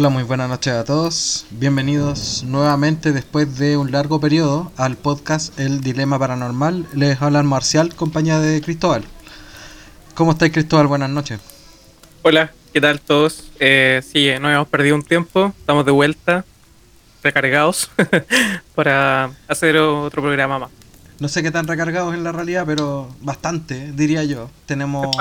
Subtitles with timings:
[0.00, 1.44] Hola, muy buenas noches a todos.
[1.50, 6.86] Bienvenidos nuevamente después de un largo periodo al podcast El Dilema Paranormal.
[6.94, 9.04] Les habla Marcial, compañía de Cristóbal.
[10.14, 10.86] ¿Cómo estáis, Cristóbal?
[10.86, 11.38] Buenas noches.
[12.22, 13.50] Hola, ¿qué tal todos?
[13.58, 16.46] Eh, sí, no hemos perdido un tiempo, estamos de vuelta,
[17.22, 17.90] recargados,
[18.74, 20.70] para hacer otro programa más.
[21.18, 24.48] No sé qué tan recargados en la realidad, pero bastante, diría yo.
[24.64, 25.14] Tenemos,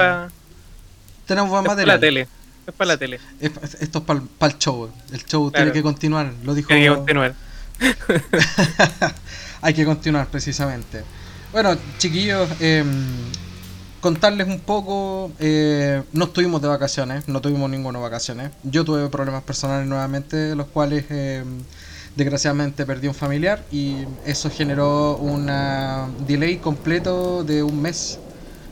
[1.26, 1.98] tenemos buen material.
[1.98, 2.39] la tele
[2.70, 3.20] es para la tele.
[3.40, 4.04] esto es
[4.38, 4.90] para el show.
[5.12, 6.68] El show tiene que continuar, lo dijo.
[6.68, 7.36] Tiene que continuar.
[9.62, 11.04] Hay que continuar, precisamente.
[11.52, 12.88] Bueno, chiquillos, em,
[14.02, 15.32] contarles un poco.
[15.40, 18.52] Eh, no estuvimos de vacaciones, no tuvimos ninguna vacaciones.
[18.64, 21.64] Yo tuve problemas personales nuevamente, los cuales em,
[22.16, 25.48] desgraciadamente perdí un familiar y eso generó un
[26.28, 28.20] delay completo de un mes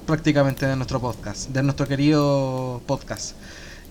[0.06, 3.36] prácticamente de nuestro podcast, de nuestro querido podcast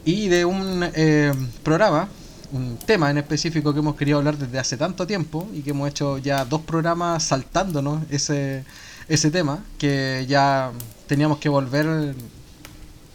[0.07, 2.09] y de un eh, programa,
[2.53, 5.91] un tema en específico que hemos querido hablar desde hace tanto tiempo y que hemos
[5.91, 8.65] hecho ya dos programas saltándonos ese,
[9.09, 10.71] ese tema, que ya
[11.09, 12.15] teníamos que volver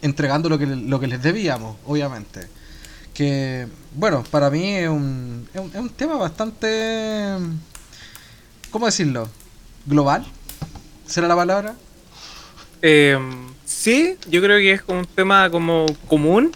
[0.02, 2.50] entregando lo que, lo que les debíamos, obviamente.
[3.14, 7.38] Que, bueno, para mí es un, es un, tema bastante,
[8.70, 9.30] ¿cómo decirlo?
[9.86, 10.26] Global,
[11.06, 11.74] ¿será la palabra?
[12.82, 13.18] Eh,
[13.64, 16.52] sí, yo creo que es un tema como común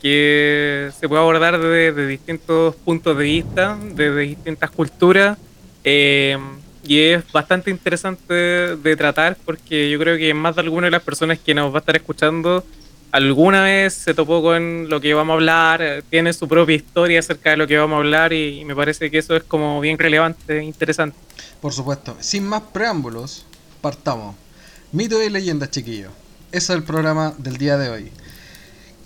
[0.00, 5.38] que se puede abordar desde, distintos puntos de vista, desde distintas culturas.
[5.84, 6.38] Eh,
[6.82, 11.02] y es bastante interesante de tratar porque yo creo que más de alguna de las
[11.02, 12.64] personas que nos va a estar escuchando
[13.12, 17.50] alguna vez se topó con lo que vamos a hablar, tiene su propia historia acerca
[17.50, 20.58] de lo que vamos a hablar y, me parece que eso es como bien relevante,
[20.58, 21.16] e interesante.
[21.60, 23.46] Por supuesto, sin más preámbulos,
[23.80, 24.36] partamos.
[24.92, 26.12] Mito y leyendas, chiquillos.
[26.52, 28.12] Ese es el programa del día de hoy.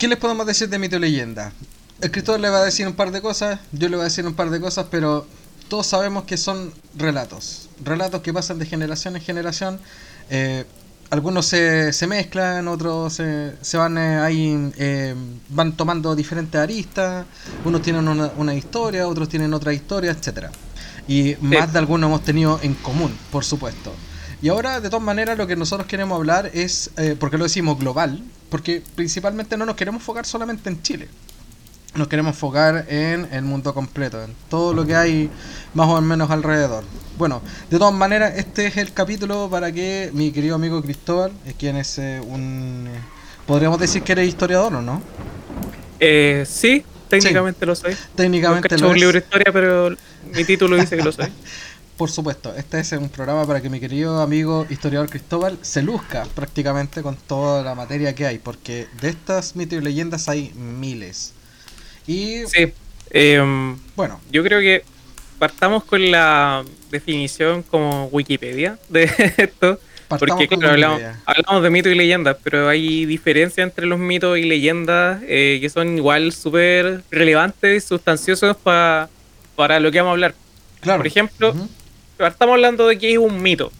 [0.04, 1.50] ¿Qué les podemos decir de mito y leyenda?
[1.98, 4.26] El escritor le va a decir un par de cosas, yo le voy a decir
[4.26, 5.26] un par de cosas, pero
[5.68, 7.70] todos sabemos que son relatos.
[7.82, 9.80] Relatos que pasan de generación en generación.
[10.28, 10.66] Eh,
[11.08, 15.14] algunos se, se, mezclan, otros se, se van eh, ahí, eh,
[15.48, 17.24] van tomando diferentes aristas.
[17.64, 20.50] Unos tienen una, una historia, otros tienen otra historia, etcétera.
[21.08, 23.90] Y más de algunos hemos tenido en común, por supuesto.
[24.42, 27.78] Y ahora, de todas maneras, lo que nosotros queremos hablar es, eh, porque lo decimos
[27.78, 31.08] global, porque principalmente no nos queremos enfocar solamente en Chile.
[31.94, 35.30] Nos queremos enfocar en el mundo completo, en todo lo que hay
[35.74, 36.82] más o menos alrededor.
[37.16, 37.40] Bueno,
[37.70, 41.98] de todas maneras, este es el capítulo para que mi querido amigo Cristóbal, quien es
[41.98, 42.88] eh, un...
[43.46, 45.00] Podríamos decir que eres historiador, ¿o no?
[46.00, 47.96] Eh, sí, técnicamente lo soy.
[48.16, 49.94] Técnicamente lo un libro de historia, pero
[50.34, 51.26] mi título dice que lo soy.
[51.96, 56.24] Por supuesto, este es un programa para que mi querido amigo historiador Cristóbal se luzca
[56.34, 61.34] prácticamente con toda la materia que hay, porque de estas mitos y leyendas hay miles.
[62.08, 62.72] Y sí,
[63.10, 64.84] em, bueno, yo creo que
[65.38, 69.04] partamos con la definición como Wikipedia de
[69.36, 69.78] esto.
[70.08, 75.58] Porque hablamos, de mitos y leyendas, pero hay diferencia entre los mitos y leyendas eh,
[75.60, 79.08] que son igual súper relevantes y sustanciosos para
[79.80, 80.34] lo que vamos a hablar.
[80.80, 80.98] Claro.
[80.98, 81.54] Por ejemplo,
[82.18, 83.72] estamos hablando de que es un mito.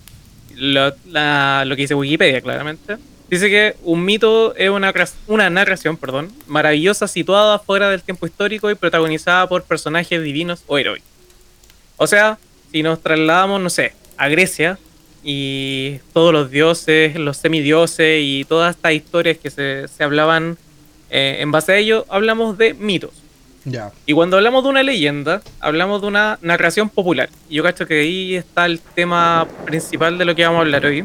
[0.56, 2.97] Lo, que dice Wikipedia, claramente.
[3.28, 4.93] Dice que un mito es una,
[5.27, 10.78] una narración perdón, maravillosa situada fuera del tiempo histórico y protagonizada por personajes divinos o
[10.78, 11.09] heroicos.
[11.97, 12.39] O sea,
[12.71, 14.78] si nos trasladamos, no sé, a Grecia
[15.23, 20.59] y todos los dioses, los semidioses y todas estas historias que se, se hablaban
[21.11, 23.24] eh, en base a ello, hablamos de mitos.
[24.07, 27.31] Y cuando hablamos de una leyenda, hablamos de una narración popular.
[27.49, 30.85] Y yo cacho que ahí está el tema principal de lo que vamos a hablar
[30.87, 31.05] hoy,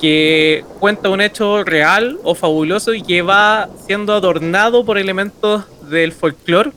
[0.00, 6.12] que cuenta un hecho real o fabuloso y que va siendo adornado por elementos del
[6.12, 6.72] folclore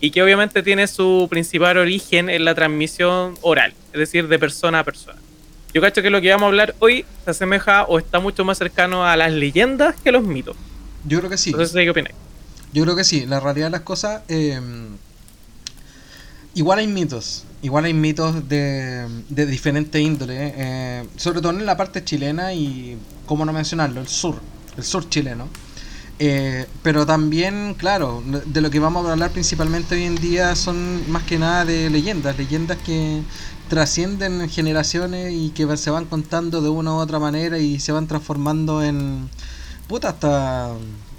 [0.00, 4.78] y que obviamente tiene su principal origen en la transmisión oral, es decir, de persona
[4.78, 5.18] a persona.
[5.74, 8.58] Yo cacho que lo que vamos a hablar hoy se asemeja o está mucho más
[8.58, 10.56] cercano a las leyendas que a los mitos.
[11.04, 11.50] Yo creo que sí.
[11.50, 12.16] Entonces, ¿qué opináis?
[12.72, 14.22] Yo creo que sí, la realidad de las cosas.
[14.28, 14.96] Em,
[16.54, 21.76] igual hay mitos, igual hay mitos de, de diferentes índoles, eh, sobre todo en la
[21.76, 22.96] parte chilena y,
[23.26, 24.40] cómo no mencionarlo, el sur,
[24.76, 25.48] el sur chileno.
[26.22, 31.10] Eh, pero también, claro, de lo que vamos a hablar principalmente hoy en día son
[31.10, 33.22] más que nada de leyendas, leyendas que
[33.70, 38.06] trascienden generaciones y que se van contando de una u otra manera y se van
[38.06, 39.30] transformando en
[39.88, 40.72] puta hasta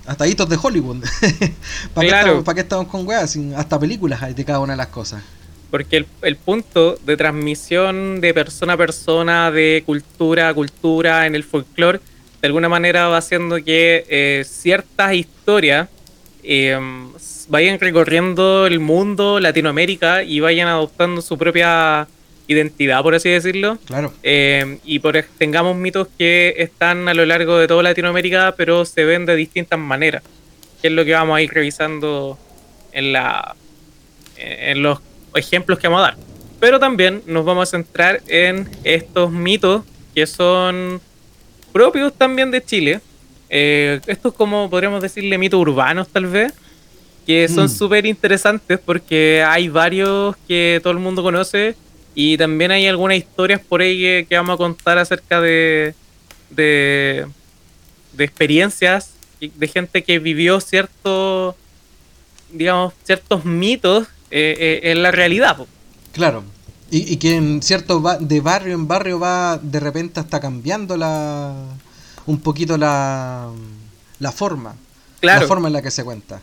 [0.06, 0.98] hasta hitos de Hollywood.
[1.94, 3.38] ¿Para, qué ¿Para, estamos, con weas?
[3.56, 5.24] Hasta películas hay de cada una de las cosas.
[5.70, 11.44] Porque el, punto de transmisión de persona a persona, de cultura a cultura en el
[11.44, 12.00] folclore,
[12.42, 15.88] de alguna manera va haciendo que eh, ciertas historias
[16.44, 16.78] eh,
[17.48, 22.08] vayan recorriendo el mundo, Latinoamérica, y vayan adoptando su propia
[22.52, 23.78] identidad, por así decirlo.
[23.86, 24.14] Claro.
[24.24, 29.04] Eh, y por tengamos mitos que están a lo largo de toda Latinoamérica, pero se
[29.06, 30.24] ven de distintas maneras.
[30.82, 32.38] Que es lo que vamos a ir revisando
[32.92, 33.56] en la
[34.38, 35.00] en los
[35.36, 36.18] ejemplos que vamos a dar.
[36.60, 39.84] Pero también nos vamos a centrar en estos mitos
[40.14, 41.02] que son
[41.72, 43.02] propios también de Chile.
[43.50, 46.54] Eh, estos como podríamos decirle mitos urbanos tal vez,
[47.26, 47.70] que son mm.
[47.70, 51.76] súper interesantes porque hay varios que todo el mundo conoce
[52.14, 55.96] y también hay algunas historias por ahí que, vamos a contar acerca de,
[56.50, 57.28] de,
[58.18, 61.56] experiencias de gente que vivió ciertos,
[62.52, 65.58] digamos, ciertos mitos eh, eh, en la realidad.
[66.12, 66.44] Claro.
[66.90, 71.54] Y, que en cierto de barrio en barrio va de repente hasta cambiando la
[72.26, 73.50] un poquito la,
[74.20, 74.76] la forma.
[75.22, 76.42] La forma en la que se cuenta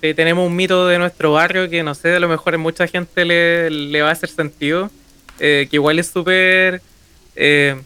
[0.00, 3.24] tenemos un mito de nuestro barrio que no sé, a lo mejor a mucha gente
[3.24, 4.90] le, va a hacer sentido,
[5.38, 6.82] eh, que igual es súper
[7.36, 7.80] eh,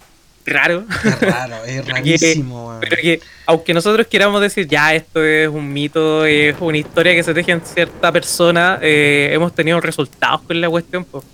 [0.47, 0.85] raro.
[1.05, 2.79] Es raro, es rarísimo.
[2.81, 7.23] pero que, aunque nosotros queramos decir, ya, esto es un mito, es una historia que
[7.23, 11.25] se teje en cierta persona, eh, hemos tenido resultados con la cuestión, pues,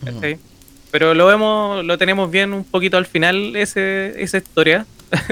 [0.91, 4.87] Pero lo vemos, lo tenemos bien un poquito al final, ese, esa historia.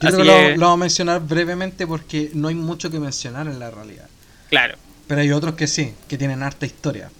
[0.00, 3.46] Yo creo que lo, lo, vamos a mencionar brevemente porque no hay mucho que mencionar
[3.46, 4.08] en la realidad.
[4.48, 4.76] Claro.
[5.06, 7.10] Pero hay otros que sí, que tienen harta historia.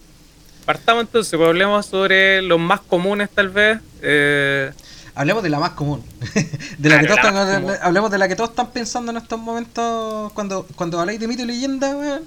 [0.65, 3.79] Partamos entonces, pues hablemos sobre los más comunes tal vez.
[4.01, 4.71] Eh,
[5.13, 6.03] hablemos de la más común.
[6.79, 10.33] de la que todos están, hablemos de la que todos están pensando en estos momentos
[10.33, 12.19] cuando, cuando habláis de mito y leyenda,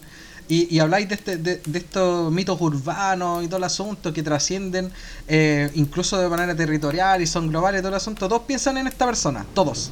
[0.49, 4.91] Y, habláis de, este, de, estos mitos urbanos y todo el asunto que trascienden
[5.27, 8.29] eh, incluso de manera territorial y son globales y todo el asunto.
[8.29, 9.91] Todos piensan en esta persona, todos.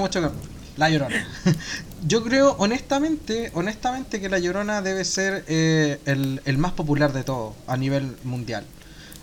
[0.00, 0.32] Mucho
[0.76, 1.26] la Llorona.
[2.06, 7.54] Yo creo, honestamente, honestamente que La Llorona debe ser eh, el, más popular de todo
[7.66, 8.64] a nivel mundial.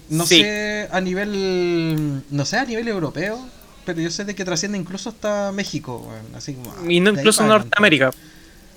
[0.10, 3.40] No sé a nivel, no sé a nivel europeo,
[3.86, 6.90] pero yo sé de que trasciende incluso hasta México, así como.
[6.90, 8.12] Y no incluso Norteamérica.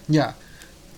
[0.08, 0.34] Ya.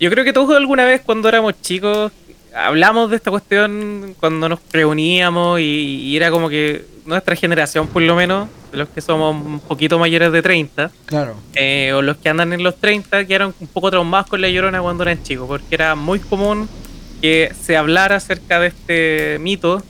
[0.01, 2.11] Yo creo que todos alguna vez cuando éramos chicos
[2.53, 8.17] hablamos de esta cuestión cuando nos reuníamos y era como que nuestra generación, por lo
[8.17, 11.37] menos, los que somos un poquito mayores de 30, claro.
[11.55, 14.49] Eh, o los que andan en los 30, que eran un poco traumados con la
[14.49, 16.69] llorona cuando eran chicos, porque era muy común
[17.21, 19.83] que se hablara acerca de este mito,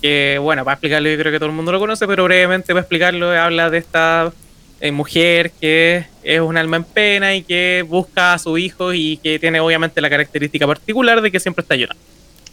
[0.00, 2.80] que, bueno, para explicarlo, yo creo que todo el mundo lo conoce, pero brevemente para
[2.80, 4.32] explicarlo, habla de esta
[4.80, 9.16] eh, mujer que es un alma en pena y que busca a su hijo y
[9.16, 12.02] que tiene obviamente la característica particular de que siempre está llorando.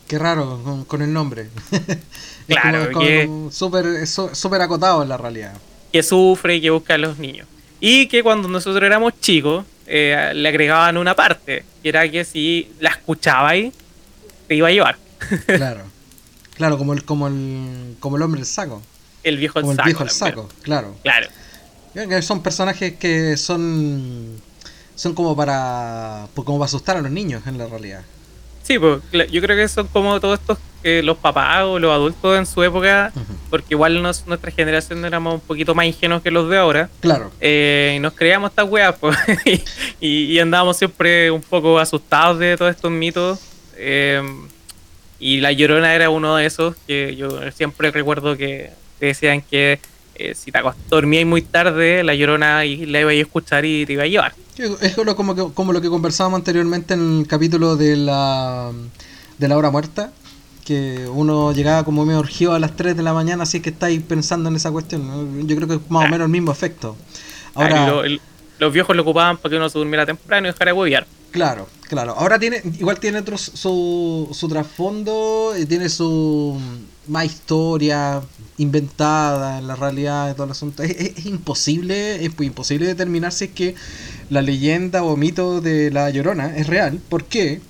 [0.07, 1.48] Qué raro con, el nombre.
[2.47, 5.53] claro, que súper super acotado en la realidad.
[5.91, 7.47] Que sufre y que busca a los niños.
[7.79, 12.71] Y que cuando nosotros éramos chicos, eh, le agregaban una parte, que era que si
[12.79, 13.73] la escuchabais,
[14.47, 14.97] te iba a llevar.
[15.45, 15.81] claro.
[16.55, 18.81] Claro, como el, como el, como el hombre del saco.
[19.23, 19.81] El viejo el saco.
[19.81, 20.95] El viejo el saco, claro.
[21.03, 21.27] Claro.
[22.21, 24.41] Son personajes que son
[24.95, 28.03] son como para como para asustar a los niños en la realidad.
[28.63, 29.01] Sí, pues,
[29.31, 33.11] yo creo que son como todos estos, los papás o los adultos en su época,
[33.49, 36.89] porque igual nuestra generación éramos un poquito más ingenuos que los de ahora.
[36.99, 37.31] Claro.
[37.39, 39.17] Eh, y nos creíamos estas weas, pues,
[40.01, 43.39] y, andábamos siempre un poco asustados de todos estos mitos.
[43.77, 44.21] Eh,
[45.19, 49.79] y La Llorona era uno de esos que yo siempre recuerdo que decían que
[50.15, 50.59] eh, si te
[50.89, 54.33] dormías muy tarde, La Llorona y la iba a escuchar y te iba a llevar.
[54.57, 58.71] Es como, como lo que conversábamos anteriormente en el capítulo de la,
[59.39, 60.11] de la hora muerta,
[60.63, 64.01] que uno llegaba como medio urgido a las 3 de la mañana, así que estáis
[64.01, 65.48] pensando en esa cuestión.
[65.48, 66.96] Yo creo que es más o menos el mismo efecto.
[67.53, 68.03] Ahora,
[68.60, 71.08] los viejos lo ocupaban para que uno se durmiera temprano y dejara de huevear.
[71.32, 72.13] Claro, claro.
[72.17, 76.60] Ahora tiene, igual tiene otro, su, su trasfondo, y tiene su
[77.08, 78.22] más historia
[78.58, 80.84] inventada en la realidad de todo el asunto.
[80.84, 83.75] Es, imposible, es imposible determinar si es que
[84.29, 87.00] la leyenda o mito de la Llorona es real.
[87.10, 87.62] porque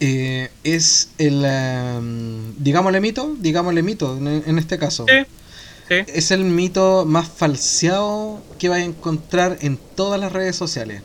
[0.00, 5.06] eh, es el, um, digámosle mito, digámosle mito en, este caso.
[5.88, 11.02] Es el mito más falseado que vas a encontrar en todas las redes sociales.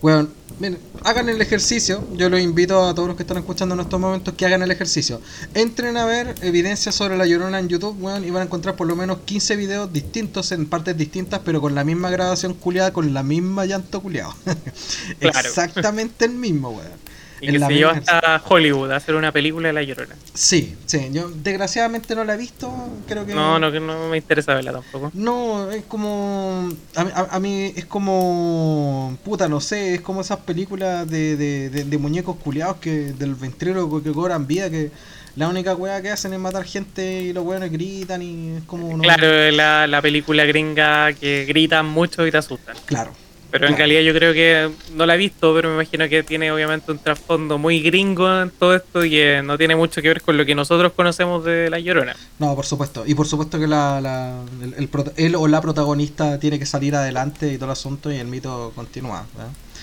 [0.00, 0.28] Bueno,
[0.58, 2.06] miren, hagan el ejercicio.
[2.16, 4.70] Yo los invito a todos los que están escuchando en estos momentos que hagan el
[4.70, 5.20] ejercicio.
[5.52, 8.86] Entren a ver evidencia sobre la llorona en YouTube, weón, y van a encontrar por
[8.86, 13.12] lo menos 15 videos distintos en partes distintas, pero con la misma grabación culiada, con
[13.12, 14.34] la misma llanto culiado.
[15.20, 17.09] Exactamente el mismo, weón.
[17.40, 20.14] Y que se llevó hasta Hollywood a hacer una película de La Llorona.
[20.34, 21.08] Sí, sí.
[21.12, 22.72] Yo desgraciadamente no la he visto.
[23.06, 23.34] Creo que.
[23.34, 25.10] No, no, no me interesa verla tampoco.
[25.14, 26.70] No, es como.
[26.96, 29.16] A, mí es como.
[29.24, 29.94] Puta, no sé.
[29.94, 34.70] Es como esas películas de, de, de, muñecos culiados que del ventríloco que cobran vida.
[34.70, 34.90] Que
[35.36, 38.98] la única weá que hacen es matar gente y los weones gritan y es como.
[38.98, 42.76] Claro, la, la película gringa que gritan mucho y te asustan.
[42.86, 43.12] Claro.
[43.50, 46.52] Pero en realidad yo creo que no la he visto, pero me imagino que tiene
[46.52, 50.22] obviamente un trasfondo muy gringo en todo esto y que no tiene mucho que ver
[50.22, 52.14] con lo que nosotros conocemos de La Llorona.
[52.38, 53.04] No, por supuesto.
[53.06, 54.40] Y por supuesto que la, la
[54.76, 58.26] el, él o la protagonista tiene que salir adelante y todo el asunto y el
[58.26, 59.26] mito continúa.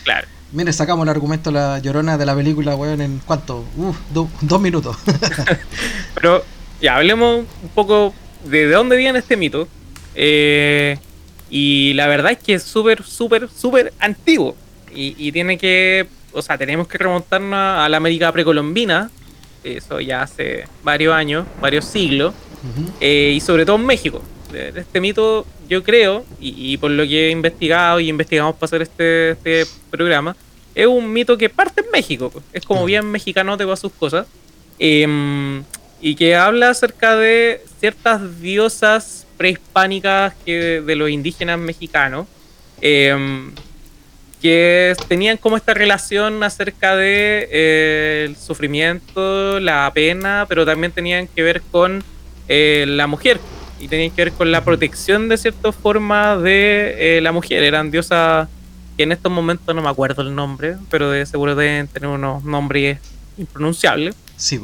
[0.04, 0.28] Claro.
[0.54, 3.66] Mire, sacamos el argumento La Llorona de la película, weón, en cuánto?
[3.76, 3.94] Uh,
[4.42, 4.96] dos minutos.
[6.16, 6.44] pero
[6.82, 8.14] ya, hablemos un poco
[8.46, 9.68] de, de dónde viene este mito.
[10.16, 10.98] Eh,
[11.50, 14.56] y la verdad es que es súper, súper, súper antiguo.
[14.94, 19.12] Y, tiene que, o sea, tenemos que remontarnos a la América precolombina,
[19.64, 22.34] eso ya hace varios años, varios siglos,
[23.00, 24.24] eh, y sobre todo en México.
[24.52, 29.32] Este mito, yo creo, y, por lo que he investigado y investigamos para hacer este,
[29.32, 30.36] este programa,
[30.74, 34.26] es un mito que parte en México, es como bien mexicano de sus cosas,
[34.80, 35.64] em,
[36.02, 42.28] y que habla acerca de ciertas diosas prehispánicas que de los indígenas mexicanos,
[42.82, 43.54] em,
[44.42, 51.28] que tenían como esta relación acerca de eh, el sufrimiento, la pena, pero también tenían
[51.28, 52.04] que ver con
[52.48, 53.40] eh, la mujer
[53.80, 57.64] y tenían que ver con la protección de cierta forma de eh, la mujer.
[57.64, 58.48] Eran diosas
[58.96, 62.44] que en estos momentos no me acuerdo el nombre, pero de seguro deben tener unos
[62.44, 63.00] nombres
[63.38, 64.16] impronunciables.
[64.36, 64.60] Sí,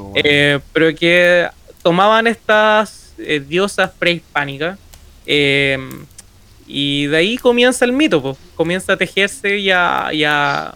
[0.71, 1.47] pero que
[1.81, 4.77] tomaban estas eh, diosas prehispánicas.
[5.25, 5.77] Eh,
[6.67, 8.37] y de ahí comienza el mito, pues.
[8.55, 10.73] comienza a tejerse y a,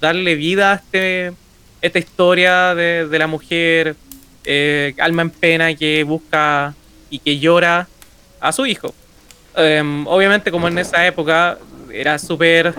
[0.00, 1.32] darle vida a este,
[1.80, 3.96] esta historia de, la mujer,
[4.44, 6.74] eh, alma en pena que busca
[7.10, 7.88] y que llora
[8.40, 8.94] a su hijo.
[9.56, 11.58] Em, obviamente como en esa época
[11.92, 12.74] era súper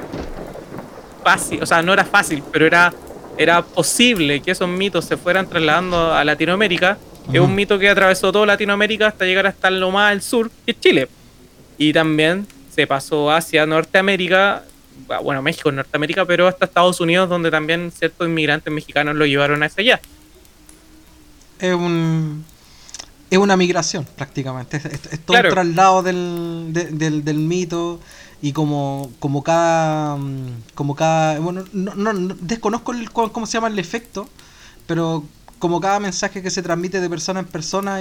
[1.23, 2.93] fácil, o sea, no era fácil, pero era,
[3.37, 6.97] era posible que esos mitos se fueran trasladando a Latinoamérica
[7.31, 10.71] es un mito que atravesó toda Latinoamérica hasta llegar hasta lo más al sur, que
[10.71, 11.09] es Chile.
[11.77, 14.63] Y también se pasó hacia Norteamérica,
[15.09, 19.63] ah, bueno, México, Norteamérica, pero hasta Estados Unidos, donde también ciertos inmigrantes mexicanos lo llevaron
[19.63, 20.01] hacia allá.
[21.59, 22.45] Es un.
[23.29, 24.77] Es una migración, prácticamente.
[24.77, 27.99] Es, todo el traslado del, del, mito
[28.41, 30.17] y como, como cada.
[30.75, 31.39] Como cada.
[31.39, 32.93] Bueno, no, no, desconozco
[33.31, 34.29] cómo se llama el efecto,
[34.85, 35.23] pero
[35.65, 37.99] como cada mensaje que se transmite de persona en persona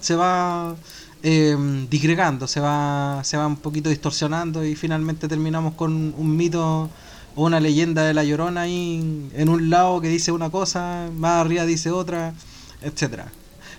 [0.00, 0.74] se va
[1.22, 1.56] eh,
[1.88, 6.90] disgregando, se va, se va un poquito distorsionando y finalmente terminamos con un mito
[7.36, 11.44] o una leyenda de la llorona ahí en un lado que dice una cosa, más
[11.44, 12.34] arriba dice otra,
[12.82, 13.30] etcétera.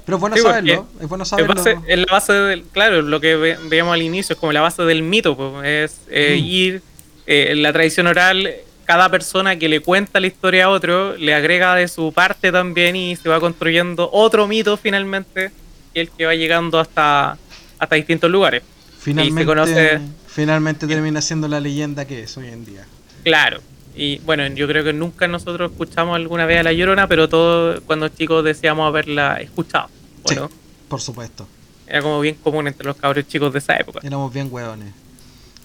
[0.05, 1.61] Pero es bueno saberlo, es bueno saberlo.
[1.87, 5.03] Es la base del, claro, lo que veíamos al inicio es como la base del
[5.03, 6.45] mito, pues, es eh, mm.
[6.45, 6.81] ir
[7.27, 8.49] eh, en la tradición oral
[8.85, 12.95] cada persona que le cuenta la historia a otro le agrega de su parte también
[12.95, 15.51] y se va construyendo otro mito finalmente,
[15.93, 17.37] que es el que va llegando hasta,
[17.79, 18.63] hasta distintos lugares.
[18.99, 22.85] Finalmente, finalmente termina siendo la leyenda que es hoy en día.
[23.23, 23.59] Claro.
[23.95, 27.79] Y bueno, yo creo que nunca nosotros escuchamos alguna vez a La Llorona, pero todos
[27.81, 29.89] cuando chicos deseamos haberla escuchado.
[30.23, 30.49] Bueno,
[30.87, 31.47] por supuesto.
[31.87, 33.99] Era como bien común entre los cabros chicos de esa época.
[34.03, 34.93] Éramos bien hueones.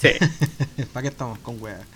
[0.00, 0.10] Sí.
[0.92, 1.86] ¿Para qué estamos con hueones?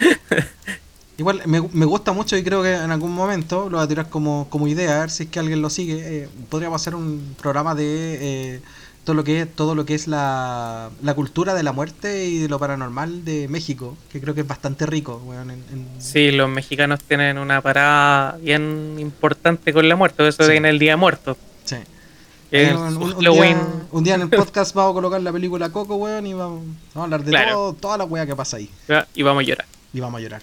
[1.20, 4.46] Igual me, gusta mucho y creo que en algún momento lo voy a tirar como,
[4.48, 6.22] como idea, a ver si es que alguien lo sigue.
[6.22, 8.60] Eh, podríamos hacer un programa de eh,
[9.04, 12.38] todo lo que es, todo lo que es la, la, cultura de la muerte y
[12.38, 15.22] de lo paranormal de México, que creo que es bastante rico.
[15.98, 20.52] Sí, los mexicanos tienen una parada bien importante con la muerte, eso sí.
[20.52, 21.36] en el Día Muerto.
[21.64, 21.76] Sí.
[23.92, 26.62] un, día, en el podcast vamos a colocar la película Coco, weón, y vamos,
[26.94, 28.70] a hablar de todo, toda la weá que pasa ahí.
[29.14, 30.42] Y vamos a llorar y vamos a llorar.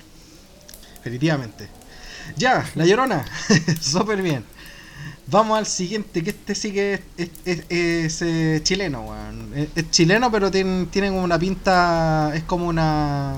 [0.96, 1.68] Definitivamente.
[2.36, 3.26] Ya, la llorona.
[3.82, 4.44] Súper bien.
[5.28, 9.70] Vamos al siguiente, que este sí que es, eh, chileno, weón.
[9.76, 12.32] Es, chileno, pero tiene, tiene una pinta.
[12.34, 13.36] Es como una.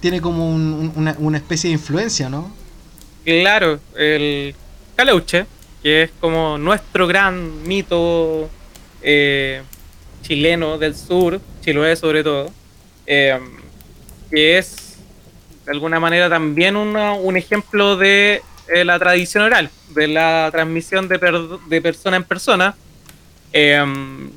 [0.00, 2.50] Tiene como una, una, especie de influencia, ¿no?
[3.24, 4.54] Claro, el
[4.96, 5.44] Caleuche,
[5.82, 8.48] que es como nuestro gran mito
[9.02, 9.62] eh,
[10.22, 12.50] chileno del sur, Chiloé sobre todo,
[13.06, 13.38] eh,
[14.30, 14.89] que es
[15.70, 21.16] de alguna manera también un ejemplo de eh, la tradición oral, de la transmisión de,
[21.68, 22.74] de persona en persona.
[23.52, 24.30] Em,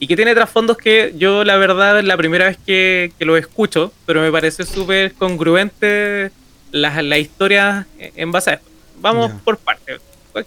[0.00, 3.92] y que tiene trasfondos que yo la verdad es la primera vez que, lo escucho,
[4.06, 6.32] pero me parece súper congruente
[6.72, 8.68] la, la historia en base a esto.
[9.00, 10.00] vamos por partes.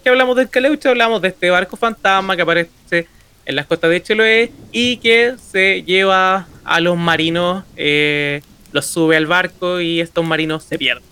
[0.04, 3.08] que hablamos del Caleuche, hablamos de este barco fantasma que aparece
[3.46, 8.42] en las costas de Chiloé y que se lleva a los marinos, eh,
[8.76, 11.02] los sube al barco y estos marinos se pierden.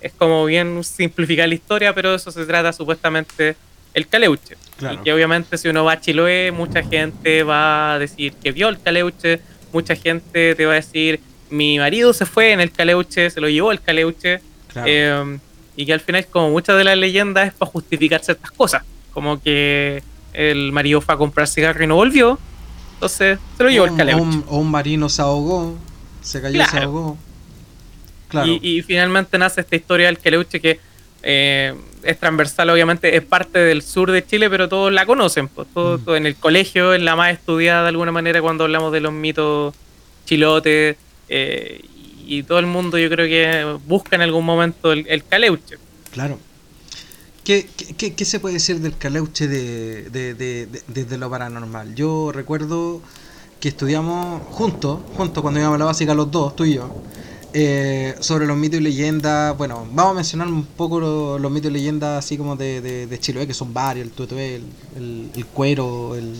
[0.00, 3.56] Es como bien simplificar la historia, pero eso se trata supuestamente
[3.92, 4.56] el Caleuche.
[4.90, 8.70] Y que obviamente si uno va a Chiloé, mucha gente va a decir que vio
[8.70, 9.40] el Caleuche,
[9.72, 11.20] mucha gente te va a decir,
[11.50, 14.40] mi marido se fue en el Caleuche, se lo llevó el Caleuche.
[14.86, 15.38] Em,
[15.76, 18.82] y que al final, como muchas de las leyendas, es para justificar ciertas cosas.
[19.12, 22.38] Como que el marido fue a comprar cigarro y no volvió.
[22.94, 24.44] Entonces se lo llevó el Caleuche.
[24.46, 25.76] O un, marino se ahogó,
[26.22, 27.18] se cayó y se ahogó.
[28.28, 28.58] Claro.
[28.62, 30.78] Y, finalmente nace esta historia del Caleuche que
[31.22, 35.48] eh, es transversal, obviamente, es parte del sur de Chile, pero todos la conocen.
[35.48, 36.16] Pues, todo, mm.
[36.16, 39.74] en el colegio es la más estudiada de alguna manera cuando hablamos de los mitos
[40.24, 40.96] chilotes.
[41.28, 41.84] Eh,
[42.26, 45.78] y todo el mundo yo creo que busca en algún momento el, caleuche.
[46.12, 46.38] Claro.
[47.44, 51.96] ¿Qué, qué, se puede decir del caleuche de, de, lo paranormal?
[51.96, 53.02] Yo recuerdo
[53.60, 56.90] que estudiamos juntos, juntos cuando íbamos a la básica los dos, tú y yo,
[57.52, 59.56] eh, sobre los mitos y leyendas.
[59.56, 60.98] Bueno, vamos a mencionar un poco
[61.38, 64.62] los, mitos y leyendas así como de, de, Chiloé, que son varios, el tuetué,
[64.96, 66.34] el, cuero, el,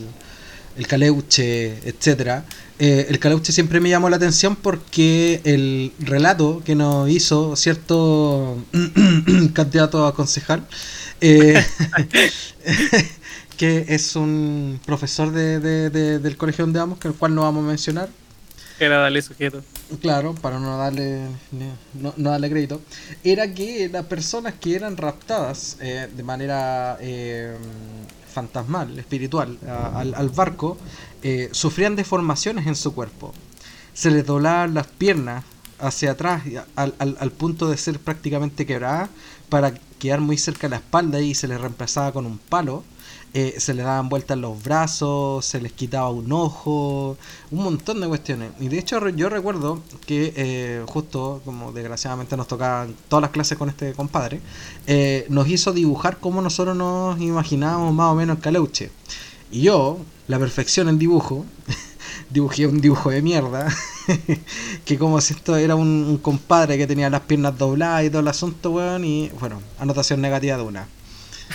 [0.76, 2.44] el caleuche, etcétera.
[2.78, 8.56] Eh, el caleuche siempre me llamó la atención porque el relato que nos hizo cierto
[9.52, 10.66] candidato a concejal,
[11.20, 11.62] eh,
[13.60, 17.68] que es un profesor de, del colegio donde vamos, que el cual no vamos a
[17.68, 18.08] mencionar,
[18.78, 19.62] era darle sujeto.
[20.00, 21.26] Claro, para no darle
[21.92, 22.80] no, darle crédito.
[23.22, 27.54] Era que las personas que eran raptadas eh, de manera eh,
[28.32, 30.78] fantasmal, espiritual, al, barco,
[31.22, 33.34] eh, sufrían deformaciones en su cuerpo.
[33.92, 35.44] Se les doblaban las piernas
[35.78, 36.44] hacia atrás
[36.76, 39.10] al, al, punto de ser prácticamente quebradas
[39.50, 42.84] para quedar muy cerca de la espalda y se les reemplazaba con un palo
[43.32, 47.16] eh, se le daban vueltas los brazos, se les quitaba un ojo,
[47.52, 48.50] un montón de cuestiones.
[48.58, 53.56] Y de hecho yo recuerdo que eh, justo, como desgraciadamente nos tocaban todas las clases
[53.56, 54.40] con este compadre,
[54.86, 58.90] eh, nos hizo dibujar como nosotros nos imaginábamos más o menos el caleuche.
[59.52, 61.46] Y yo, la perfección en dibujo,
[62.30, 63.68] dibujé un dibujo de mierda,
[64.84, 68.28] que como si esto era un, compadre que tenía las piernas dobladas y todo el
[68.28, 70.88] asunto, weón, y bueno, anotación negativa de una.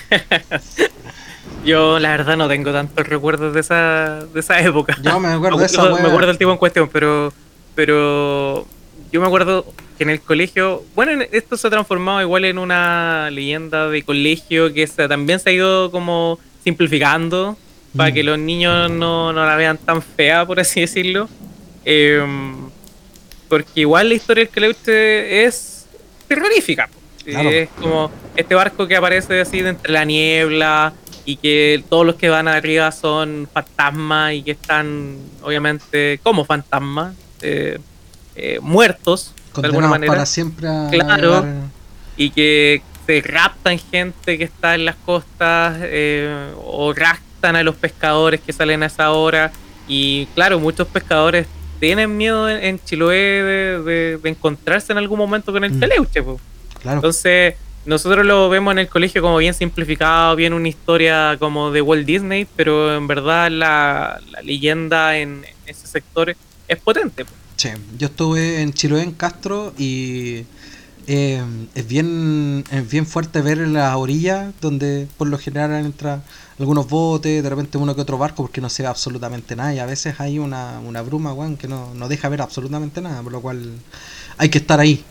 [1.63, 4.97] Yo la verdad no tengo tantos recuerdos de esa, de esa época.
[5.01, 7.33] Yo me acuerdo de Me acuerdo del tipo en cuestión, pero,
[7.73, 8.67] pero
[9.11, 9.65] yo me acuerdo
[9.97, 14.73] que en el colegio, bueno, esto se ha transformado igual en una leyenda de colegio
[14.73, 17.57] que también se ha ido como simplificando
[17.95, 18.25] para que mm.
[18.25, 21.29] los niños no, la vean tan fea, por así decirlo.
[21.85, 22.69] Em,
[23.47, 25.85] porque igual la historia del colegio es
[26.27, 26.89] terrorífica.
[27.25, 30.93] Es como este barco que aparece así de entre la niebla,
[31.25, 37.15] y que todos los que van arriba son fantasmas y que están obviamente como fantasmas
[37.41, 37.79] eh,
[38.35, 41.43] eh, muertos de alguna manera para siempre claro
[42.15, 47.75] y que se raptan gente que está en las costas eh, o raptan a los
[47.75, 49.51] pescadores que salen a esa hora
[49.87, 51.47] y claro muchos pescadores
[51.79, 53.15] tienen miedo en, Chiloé
[53.83, 55.79] de, encontrarse en algún momento con el mm.
[55.79, 56.23] teleuche
[56.81, 56.97] claro.
[56.97, 61.81] entonces nosotros lo vemos en el colegio como bien simplificado, bien una historia como de
[61.81, 66.35] Walt Disney, pero en verdad la, leyenda en, ese sector
[66.67, 67.25] es potente.
[67.57, 70.45] Sí, yo estuve en Chiloé, en Castro, y
[71.07, 71.43] eh,
[71.75, 76.23] es, bien, es bien fuerte ver la orilla donde por lo general entran
[76.59, 79.79] algunos botes, de repente uno que otro barco, porque no se ve absolutamente nada, y
[79.79, 83.41] a veces hay una, una bruma, que no, no deja ver absolutamente nada, por lo
[83.41, 83.73] cual
[84.37, 85.05] hay que estar ahí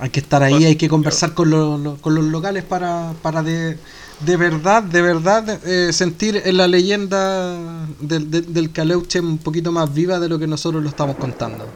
[0.00, 3.76] hay que estar ahí, hay que conversar con, con los locales para, para de,
[4.20, 9.92] de verdad, de verdad eh, sentir en la leyenda del, del, Caleuche un poquito más
[9.92, 11.66] viva de lo que nosotros lo estamos contando.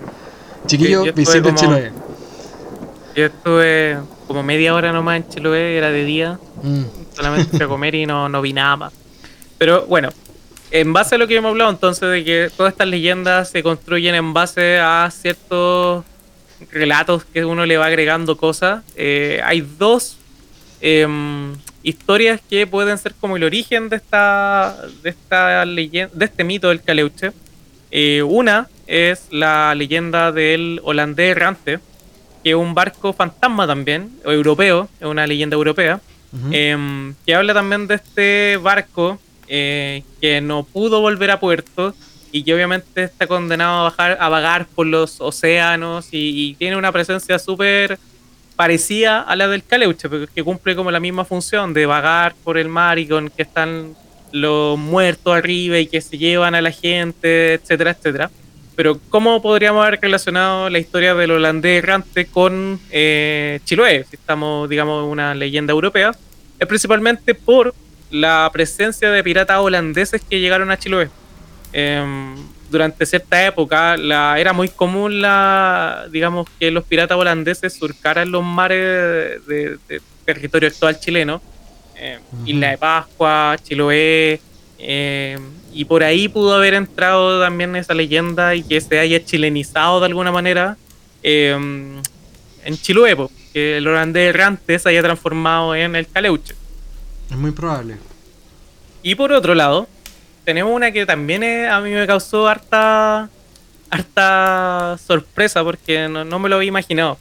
[0.67, 1.93] Chiquillo, visiten Chiloé.
[3.15, 7.15] Yo estuve como media hora nomás en Chiloé, era de día, mm.
[7.15, 8.93] solamente fui a comer y no, no vi nada más.
[9.59, 10.09] Pero bueno,
[10.71, 14.15] en base a lo que hemos hablado entonces de que todas estas leyendas se construyen
[14.15, 16.05] en base a ciertos
[16.71, 18.85] relatos que uno le va agregando cosas.
[18.97, 20.17] Eh, hay dos
[20.81, 26.45] em, historias que pueden ser como el origen de esta, de esta leyenda, de este
[26.45, 27.33] mito del Caleuche.
[27.91, 31.79] Eh, una es la leyenda del holandés errante,
[32.43, 36.01] que es un barco fantasma también, o europeo, es una leyenda europea,
[36.51, 41.95] em, que habla también de este barco eh, que no pudo volver a puerto
[42.35, 46.91] y que obviamente está condenado a bajar a vagar por los océanos y, tiene una
[46.91, 47.97] presencia súper
[48.57, 52.69] parecía a la del Caleuche, que cumple como la misma función de vagar por el
[52.69, 53.95] mar y con que están
[54.33, 58.31] los muertos arriba y que se llevan a la gente, etcétera, etcétera.
[58.75, 64.07] Pero ¿cómo podríamos haber relacionado la historia del holandés errante con eh, Chiloé?
[64.11, 66.11] Si estamos, digamos, una leyenda europea,
[66.59, 67.73] es principalmente por
[68.11, 71.11] la presencia de piratas holandeses que llegaron a Chiloé.
[71.77, 72.37] Em,
[72.71, 78.45] durante cierta época la, era muy común la, digamos, que los piratas holandeses surcaran los
[78.45, 79.79] mares de,
[80.25, 81.43] territorio actual chileno,
[81.97, 84.41] eh, Isla de Pascua, Chiloé,
[84.79, 85.39] eh,
[85.73, 90.07] y por ahí pudo haber entrado también esa leyenda y que se haya chilenizado de
[90.07, 90.77] alguna manera
[91.25, 92.01] en
[92.81, 93.17] Chiloé,
[93.53, 96.55] que el holandés errante se haya transformado en el caleuche.
[97.29, 97.97] Es muy probable.
[99.03, 99.89] Y por otro lado,
[100.45, 103.29] tenemos una que también a mí me causó harta,
[103.91, 107.19] harta sorpresa porque no, me lo había imaginado.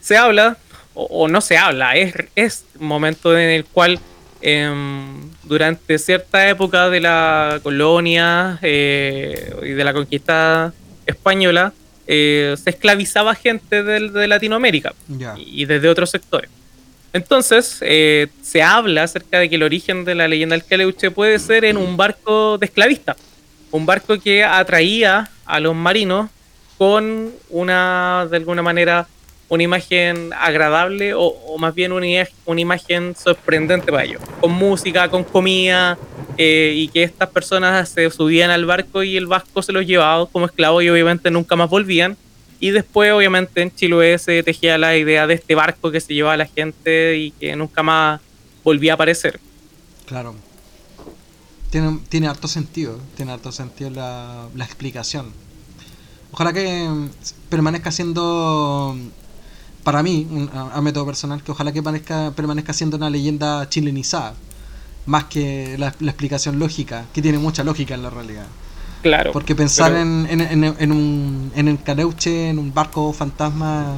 [0.00, 0.56] Se habla,
[0.94, 4.00] o, no se habla, es, es momento en el cual
[4.40, 10.72] em, durante cierta época de la colonia eh, y de la conquista
[11.06, 11.72] española
[12.06, 14.94] eh, se esclavizaba gente de, Latinoamérica
[15.36, 16.50] y desde otros sectores.
[17.12, 21.38] Entonces, eh, se habla acerca de que el origen de la leyenda del Caleuche puede
[21.38, 23.16] ser en un barco de esclavista.
[23.72, 26.30] Un barco que atraía a los marinos
[26.78, 29.06] con una, de alguna manera,
[29.48, 32.06] una imagen agradable o, más bien una,
[32.46, 34.22] una, imagen sorprendente para ellos.
[34.40, 35.98] Con música, con comida,
[36.38, 40.26] eh, y que estas personas se subían al barco y el vasco se los llevaba
[40.26, 42.16] como esclavos y obviamente nunca más volvían
[42.60, 46.34] y después, obviamente, en Chiloé se tejía la idea de este barco que se llevaba
[46.34, 48.20] a la gente y que nunca más
[48.62, 49.40] volvía a aparecer.
[50.06, 50.34] Claro.
[51.70, 55.32] Tiene, tiene harto sentido, tiene harto sentido la, la explicación.
[56.32, 56.88] Ojalá que
[57.48, 58.94] permanezca siendo,
[59.82, 64.34] para mí, a, método personal, que ojalá que permanezca, permanezca siendo una leyenda chilenizada,
[65.06, 68.46] más que la explicación lógica, que tiene mucha lógica en la realidad.
[69.02, 69.32] Claro.
[69.32, 73.96] Porque pensar en, en, en, un, en el Caleuche, en un barco fantasma,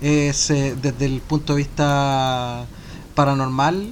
[0.00, 2.66] es eh, desde el punto de vista
[3.14, 3.90] paranormal,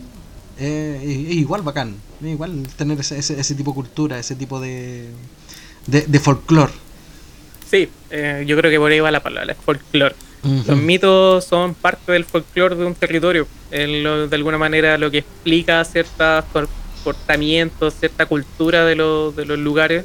[0.59, 1.97] eh, es, igual bacán.
[2.23, 5.09] Es igual tener ese, ese, tipo de cultura, ese tipo de,
[5.87, 6.73] de, folclore.
[7.69, 10.15] Sí, eh, yo creo que por ahí va la palabra, folclore.
[10.67, 13.49] Los mitos son parte del folclore de un territorio.
[13.71, 20.05] de alguna manera lo que explica ciertos comportamientos, cierta cultura de, de los lugares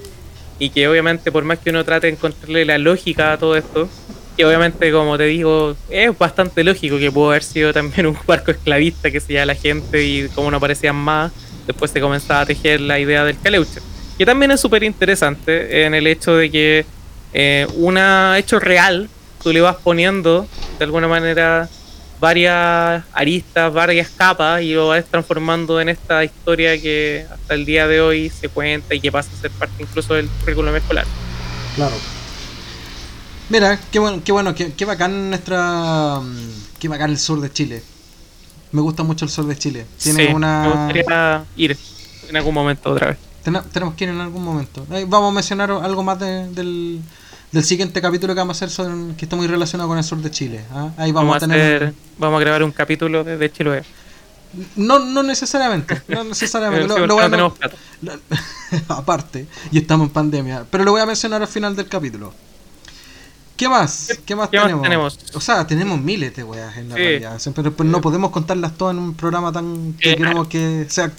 [0.59, 3.89] y que obviamente por más que uno trate de encontrarle la lógica a todo esto,
[4.37, 8.51] que obviamente como te digo, es bastante lógico que pudo haber sido también un barco
[8.51, 11.31] esclavista que se lleva la gente y como no aparecían más,
[11.65, 13.79] después se comenzaba a tejer la idea del caleuche,
[14.17, 16.85] que también es súper interesante en el hecho de que
[17.33, 17.97] eh, un
[18.37, 19.09] hecho real
[19.41, 21.69] tú le vas poniendo de alguna manera
[22.19, 27.87] varias aristas, varias capas y lo vas transformando en esta historia que hasta el día
[27.87, 31.05] de hoy se cuenta y que pasa a ser parte incluso del currículum escolar.
[31.75, 31.95] Claro.
[33.49, 36.19] Mira, qué bueno, qué bueno, qué, bacán nuestra,
[36.77, 37.83] qué bacán el sur de Chile.
[38.71, 39.85] Me gusta mucho el sur de Chile.
[39.97, 40.61] Tiene una.
[40.61, 41.77] Me gustaría ir
[42.29, 43.17] en algún momento otra vez.
[43.73, 44.85] tenemos que ir en algún momento.
[45.07, 47.01] vamos a mencionar algo más del,
[47.51, 50.31] del siguiente capítulo que vamos a hacer que está muy relacionado con el sur de
[50.31, 50.61] Chile.
[50.71, 50.91] ¿ah?
[50.97, 51.93] Ahí vamos, a tener.
[52.17, 53.83] vamos a grabar un capítulo de, de Chiloé.
[54.75, 56.93] No, no necesariamente, no necesariamente.
[58.87, 60.65] aparte, y estamos en pandemia.
[60.69, 62.33] Pero lo voy a mencionar al final del capítulo.
[63.55, 64.17] ¿Qué más?
[64.25, 65.19] ¿Qué, más, tenemos?
[65.33, 67.41] O sea, tenemos miles de weas en la realidad.
[67.53, 71.11] Pero, no podemos contarlas todas en un programa tan que queremos que sea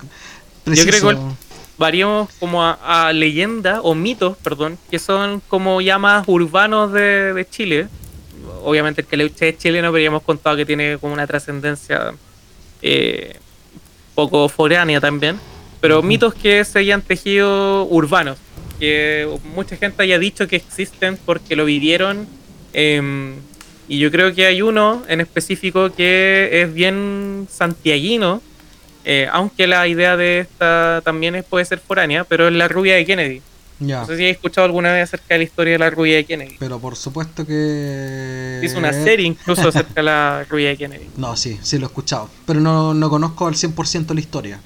[0.64, 0.90] preciso.
[0.90, 1.35] Yo creo que
[1.81, 7.88] variamos como a, leyendas o mitos, perdón, que son como ya más urbanos de, Chile.
[8.62, 12.12] Obviamente el que le es chileno, pero ya hemos contado que tiene como una trascendencia
[12.83, 13.38] eh,
[14.14, 15.40] poco foránea también.
[15.81, 18.37] Pero mitos que se hayan tejido urbanos,
[18.79, 22.29] que mucha gente haya dicho que existen porque lo vivieron.
[22.75, 23.37] Em,
[23.88, 28.43] y yo creo que hay uno en específico que es bien santiaguino,
[29.05, 33.07] eh, aunque la idea de esta también puede ser foránea, pero es la rubia de
[33.07, 33.43] Kennedy.
[33.81, 36.25] No sé si has escuchado alguna vez acerca de la historia de la rubia de
[36.25, 36.57] Kennedy.
[36.59, 38.61] Pero por supuesto que...
[38.63, 41.07] Hizo una serie incluso acerca de la rubia de Kennedy.
[41.17, 42.29] No, sí, sí lo he escuchado.
[42.47, 44.61] Pero no, no conozco al 100% la historia.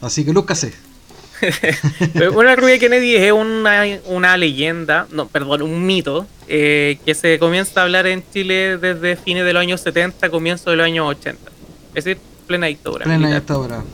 [0.00, 0.72] Así que Lucas sé.
[2.34, 7.38] una rubia de Kennedy es una, una leyenda, no, perdón, un mito, eh, que se
[7.38, 11.08] comienza a hablar en Chile desde fines de los años 70, comienzo de los años
[11.08, 11.50] 80.
[11.94, 13.04] Es decir, plena dictadura.
[13.04, 13.84] Plena dictadura.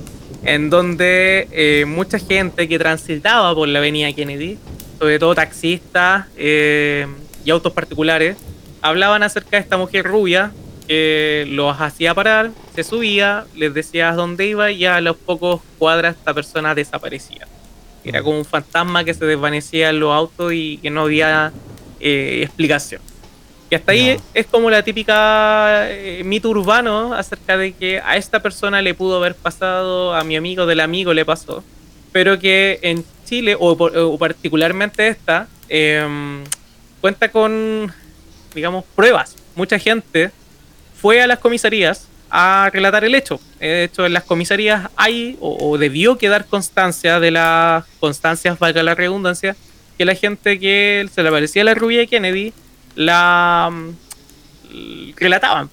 [0.43, 4.59] En donde eh, mucha gente que transitaba por la avenida Kennedy,
[4.99, 7.07] sobre todo taxistas eh,
[7.45, 8.39] y autos particulares,
[8.81, 10.53] hablaban acerca de esta mujer rubia
[10.89, 16.17] que los hacía parar, se subía, les decía dónde iba y a los pocos cuadras
[16.17, 17.47] esta persona desaparecía.
[18.05, 18.25] Era mm.
[18.25, 21.53] como un fantasma que se desvanecía en los autos y que no había
[22.01, 23.03] eh, explicación.
[23.69, 28.41] Y hasta ahí es como la típica eh, mito urbano acerca de que a esta
[28.41, 31.65] persona le pudo haber pasado, a mi amigo del amigo le pasó,
[32.13, 36.45] pero que en Chile, o, particularmente esta, em,
[37.01, 37.93] cuenta con,
[38.55, 39.35] digamos, pruebas.
[39.57, 40.31] Mucha gente
[41.01, 43.41] fue a las comisarías a relatar el hecho.
[43.59, 48.95] De hecho, en las comisarías hay o, debió quedar constancia de las constancias, valga la
[48.95, 49.57] redundancia,
[49.99, 52.53] que la gente que se le aparecía la rubia de Kennedy
[52.97, 55.71] la mm, relataban.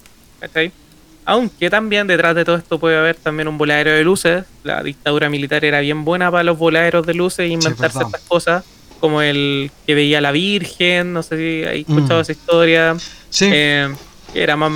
[1.26, 4.44] Aunque también detrás de todo esto puede haber también un voladero de luces.
[4.64, 8.66] La dictadura militar era bien buena para los voladeros de luces e inventar ciertas cosas,
[9.00, 12.22] como el que veía a la Virgen, no sé si hay escuchado mm.
[12.22, 12.98] esa historia.
[13.40, 13.94] Eh,
[14.34, 14.72] que era más,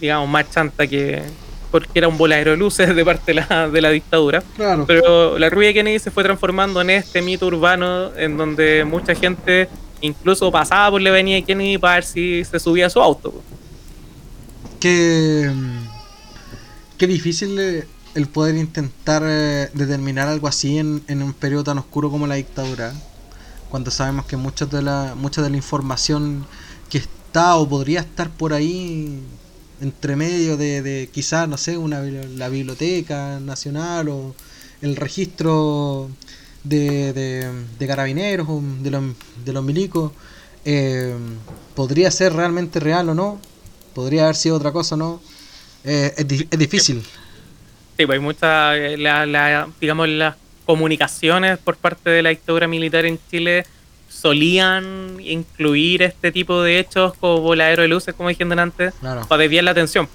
[0.00, 1.22] digamos, más chanta que.
[1.72, 4.44] porque era un voladero de luces de parte de la, de la dictadura.
[4.86, 9.68] Pero la rubia Kennedy se fue transformando en este mito urbano en donde mucha gente
[10.00, 13.34] incluso pasaba por la avenida Kennedy para ver si se subía su auto.
[14.78, 15.50] Qué,
[16.96, 17.84] qué difícil
[18.14, 22.92] el poder intentar eh, determinar algo así en, un periodo tan oscuro como la dictadura,
[23.68, 26.46] cuando sabemos que mucha de la, mucha de la información
[26.88, 29.20] que está o podría estar por ahí
[29.80, 34.34] entre medio de, de quizás, no sé, una, la biblioteca nacional o
[34.82, 36.10] el registro
[36.64, 37.12] de,
[37.78, 39.04] de, carabineros o de los,
[39.44, 40.12] de los milicos
[40.64, 41.14] eh,
[41.74, 43.40] podría ser realmente real o no,
[43.94, 45.20] podría haber sido otra cosa o no,
[45.84, 47.02] eh, es, es, difícil.
[47.96, 53.06] Sí, pues hay muchas, eh, la, digamos, las comunicaciones por parte de la dictadura militar
[53.06, 53.66] en Chile
[54.08, 59.64] solían incluir este tipo de hechos como voladero de luces, como dijeron antes, para desviar
[59.64, 60.08] la atención.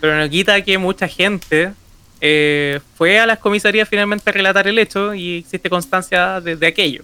[0.00, 1.72] pero no quita que mucha gente
[2.24, 7.02] eh, fue a las comisarías finalmente a relatar el hecho y existe constancia de, aquello.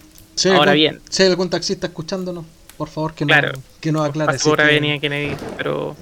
[0.54, 1.00] Ahora bien.
[1.10, 2.44] Si hay algún taxista escuchándonos,
[2.76, 3.34] por favor que, no,
[3.80, 4.38] que nos aclare.
[4.38, 5.96] Por venía Kennedy, pero...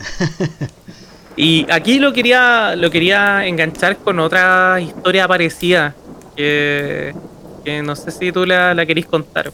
[1.36, 5.94] y aquí lo quería, lo quería enganchar con otra historia parecida
[6.36, 7.14] que,
[7.64, 9.50] que no sé si tú la, la querís contar.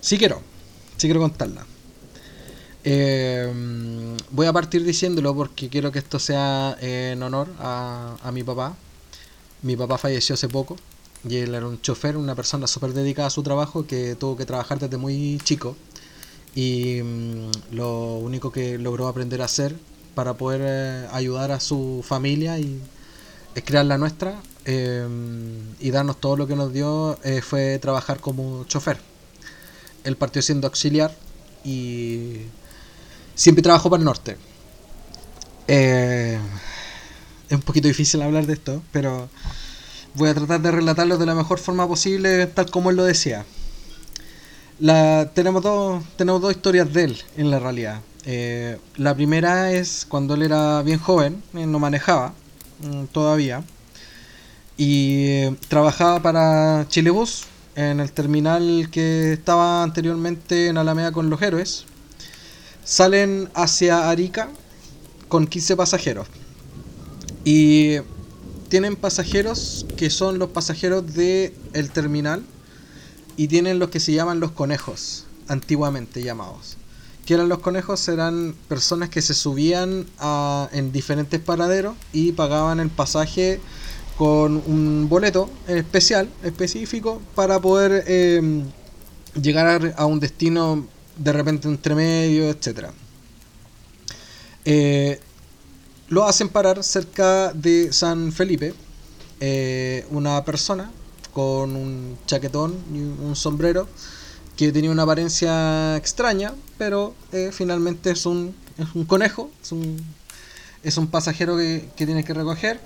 [0.00, 0.40] Sí quiero,
[0.96, 1.66] sí quiero contarla.
[2.88, 3.52] Eh,
[4.30, 8.76] voy a partir diciéndolo porque quiero que esto sea en honor a, mi papá.
[9.62, 10.76] Mi papá falleció hace poco
[11.28, 14.46] y él era un chofer, una persona súper dedicada a su trabajo que tuvo que
[14.46, 15.76] trabajar desde muy chico
[16.54, 19.74] y mm, lo único que logró aprender a hacer
[20.14, 22.80] para poder eh, ayudar a su familia y
[23.56, 25.08] es crear la nuestra eh,
[25.80, 28.98] y darnos todo lo que nos dio fue trabajar como chofer.
[30.04, 31.12] Él partió siendo auxiliar
[31.64, 32.42] y
[33.36, 34.36] siempre trabajo para el norte.
[35.68, 36.38] Eh,
[37.48, 39.28] es un poquito difícil hablar de esto, pero
[40.14, 43.44] voy a tratar de relatarlo de la mejor forma posible, tal como él lo decía.
[44.80, 48.00] La, tenemos, dos, tenemos dos historias de él, en la realidad.
[48.24, 52.34] Eh, la primera es cuando él era bien joven, no manejaba
[52.80, 53.62] mm, todavía,
[54.76, 57.44] y eh, trabajaba para Chilebus
[57.76, 61.86] en el terminal que estaba anteriormente en Alameda con los héroes,
[62.86, 64.48] salen hacia Arica
[65.28, 66.28] con 15 pasajeros.
[67.44, 67.96] Y
[68.68, 72.42] tienen pasajeros que son los pasajeros del el terminal
[73.36, 76.76] y tienen los que se llaman los conejos, antiguamente llamados.
[77.26, 78.08] Que eran los conejos?
[78.08, 83.60] Eran personas que se subían a, en diferentes paraderos y pagaban el pasaje
[84.16, 88.62] con un boleto especial, específico, para poder eh,
[89.40, 92.90] llegar a un destino de repente entre medio, etc.
[94.64, 95.20] Eh,
[96.08, 98.74] lo hacen parar cerca de San Felipe
[99.40, 100.90] eh, una persona
[101.32, 103.86] con un chaquetón y un sombrero
[104.56, 110.02] que tenía una apariencia extraña, pero eh, finalmente es un, es un conejo, es un,
[110.82, 112.80] es un pasajero que, que tiene que recoger.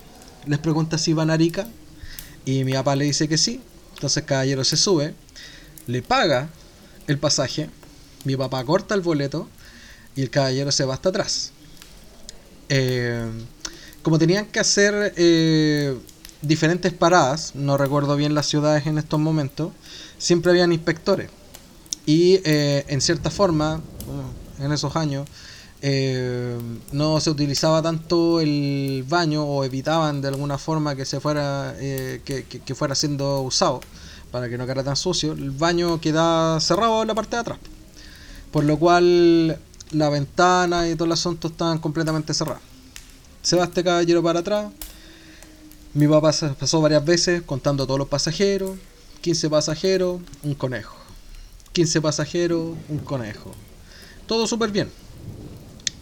[0.47, 1.69] Les pregunta si van a Arica
[2.45, 3.61] y mi papá le dice que sí.
[3.95, 5.15] Entonces caballero se sube,
[5.87, 6.49] le paga
[7.07, 7.71] el pasaje
[8.25, 9.49] mi papá corta el boleto
[10.15, 11.53] y el caballero se va hasta atrás.
[12.69, 13.27] Eh,
[14.03, 15.99] como tenían que hacer eh,
[16.43, 19.73] diferentes paradas, no recuerdo bien las ciudades en estos momentos,
[20.19, 21.31] siempre habían inspectores.
[22.07, 23.81] Y eh, en cierta forma,
[24.59, 25.29] en esos años,
[26.93, 32.45] no se utilizaba tanto el baño o evitaban de alguna forma que se fuera que,
[32.47, 33.81] que, fuera siendo usado
[34.31, 37.59] para que no quedara tan sucio el baño queda cerrado en la parte de atrás
[38.51, 39.59] por lo cual
[39.93, 42.63] la ventana y todo el asunto estaban completamente cerrados.
[43.43, 44.71] Se va este caballero para atrás.
[45.95, 48.79] Mi papá pasó varias veces contando a todos los pasajeros.
[49.23, 50.97] 15 pasajeros, un conejo.
[51.73, 53.53] 15 pasajeros, un conejo.
[54.27, 54.89] Todo súper bien.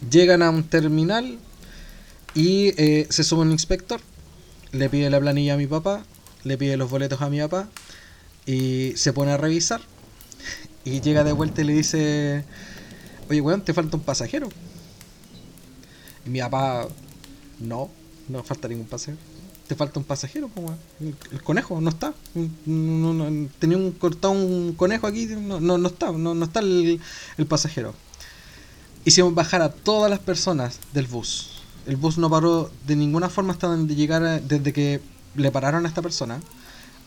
[0.09, 1.37] Llegan a un terminal
[2.33, 3.99] y eh, se sube un inspector.
[4.71, 6.03] Le pide la planilla a mi papá.
[6.43, 7.67] Le pide los boletos a mi papá.
[8.45, 9.81] Y se pone a revisar.
[10.85, 12.43] Y llega de vuelta y le dice:
[13.29, 14.49] Oye, weón, te falta un pasajero.
[16.25, 16.87] Y mi papá:
[17.59, 17.89] No,
[18.27, 19.17] no falta ningún pasajero
[19.69, 20.49] te falta un pasajero,
[20.99, 22.11] el, conejo no está.
[23.59, 26.99] tenía un cortado un conejo aquí, no, no, está, no, está el,
[27.47, 27.93] pasajero.
[29.05, 31.61] Hicimos bajar a todas las personas del bus.
[31.85, 35.01] El bus no paró de ninguna forma hasta donde llegar, desde que
[35.35, 36.39] le pararon a esta persona,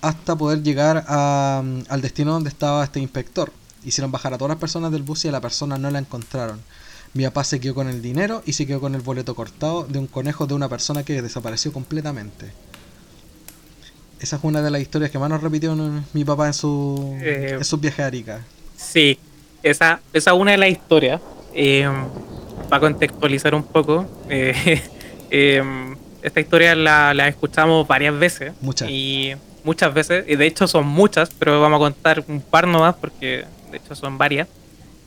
[0.01, 3.53] hasta poder llegar al destino donde estaba este inspector.
[3.85, 6.61] Hicieron bajar a todas las personas del bus y a la persona no la encontraron.
[7.15, 9.99] Mi papá se quedó con el dinero y se quedó con el boleto cortado de
[9.99, 12.53] un conejo de una persona que desapareció completamente.
[14.19, 15.77] Esa es una de las historias que más nos repitió
[16.13, 18.41] mi papá en, su, eh, en sus viajes a Arica.
[18.77, 19.19] Sí,
[19.63, 21.21] esa, esa es una de las historias.
[21.55, 21.91] Eh,
[22.71, 24.81] para contextualizar un poco, eh,
[26.23, 28.53] esta historia la, la, escuchamos varias veces.
[28.61, 28.89] Muchas.
[28.89, 29.33] Y
[29.65, 33.45] muchas veces, y de hecho son muchas, pero vamos a contar un par nomás porque
[33.73, 34.49] de hecho son varias.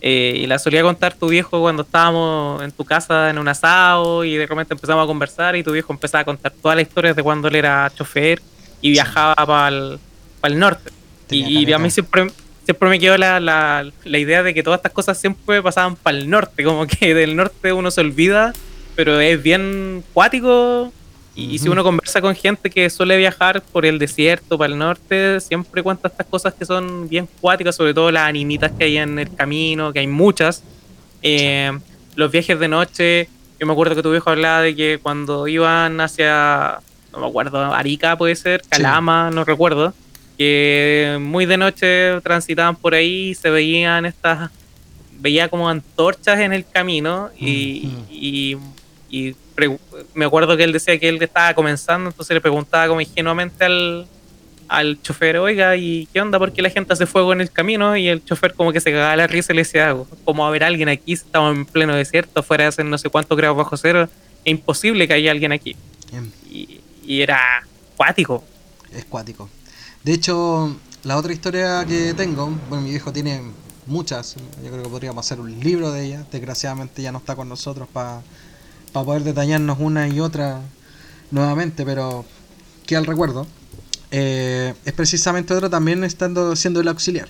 [0.01, 4.23] Eh, y la solía contar tu viejo cuando estábamos en tu casa en un asado
[4.23, 7.15] y de repente empezamos a conversar y tu viejo empezaba a contar todas las historias
[7.15, 8.41] de cuando él era chofer
[8.81, 10.91] y viajaba para el, norte.
[11.31, 12.27] Y, a mí siempre,
[12.65, 16.17] siempre me quedó la, la, la, idea de que todas estas cosas siempre pasaban para
[16.17, 18.53] el norte, como que del norte uno se olvida,
[18.95, 20.91] pero es bien cuático
[21.37, 25.41] y, si uno conversa con gente que suele viajar por el desierto, para el norte,
[25.41, 29.19] siempre cuenta estas cosas que son bien cuáticas, sobre todo las animitas que hay en
[29.19, 30.63] el camino, que hay muchas.
[31.21, 31.77] Eh,
[32.15, 35.99] los viajes de noche, yo me acuerdo que tu viejo hablaba de que cuando iban
[35.99, 36.79] hacia,
[37.11, 39.93] no me acuerdo, Arica puede ser, Calama, no recuerdo,
[40.37, 44.51] que muy de noche transitaban por ahí y se veían estas,
[45.19, 49.35] veía como antorchas en el camino y, y
[50.13, 54.07] me acuerdo que él decía que él estaba comenzando, entonces le preguntaba como ingenuamente al,
[54.67, 56.39] al chofer, oiga, ¿y qué onda?
[56.39, 57.95] ¿Por qué la gente hace fuego en el camino?
[57.95, 60.63] Y el chofer como que se cagaba la risa y le decía, como a ver
[60.63, 64.03] alguien aquí, estamos en pleno desierto, fuera de hacer no sé cuántos grados bajo cero,
[64.03, 64.09] es
[64.43, 65.75] imposible que haya alguien aquí.
[66.49, 67.39] Y, y, era
[67.97, 68.43] cuático.
[68.93, 69.49] Es cuático.
[70.03, 73.41] De hecho, la otra historia que tengo, bueno, mi viejo tiene
[73.85, 77.49] muchas, yo creo que podríamos hacer un libro de ella, desgraciadamente ya no está con
[77.49, 78.21] nosotros para
[78.95, 80.61] para poder detallarnos una y otra
[81.29, 82.23] nuevamente, pero
[82.85, 83.45] que al recuerdo.
[84.09, 87.27] Eh, es precisamente otro también estando siendo el auxiliar.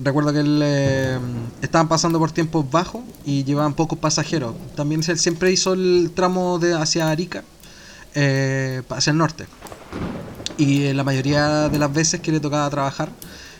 [0.00, 1.18] Recuerdo que él, eh,
[1.62, 4.54] estaban pasando por tiempos bajos y llevaban pocos pasajeros.
[4.76, 7.42] También él siempre hizo el tramo de hacia Arica,
[8.14, 9.46] eh, hacia el norte.
[10.58, 13.10] Y la mayoría de las veces que le tocaba trabajar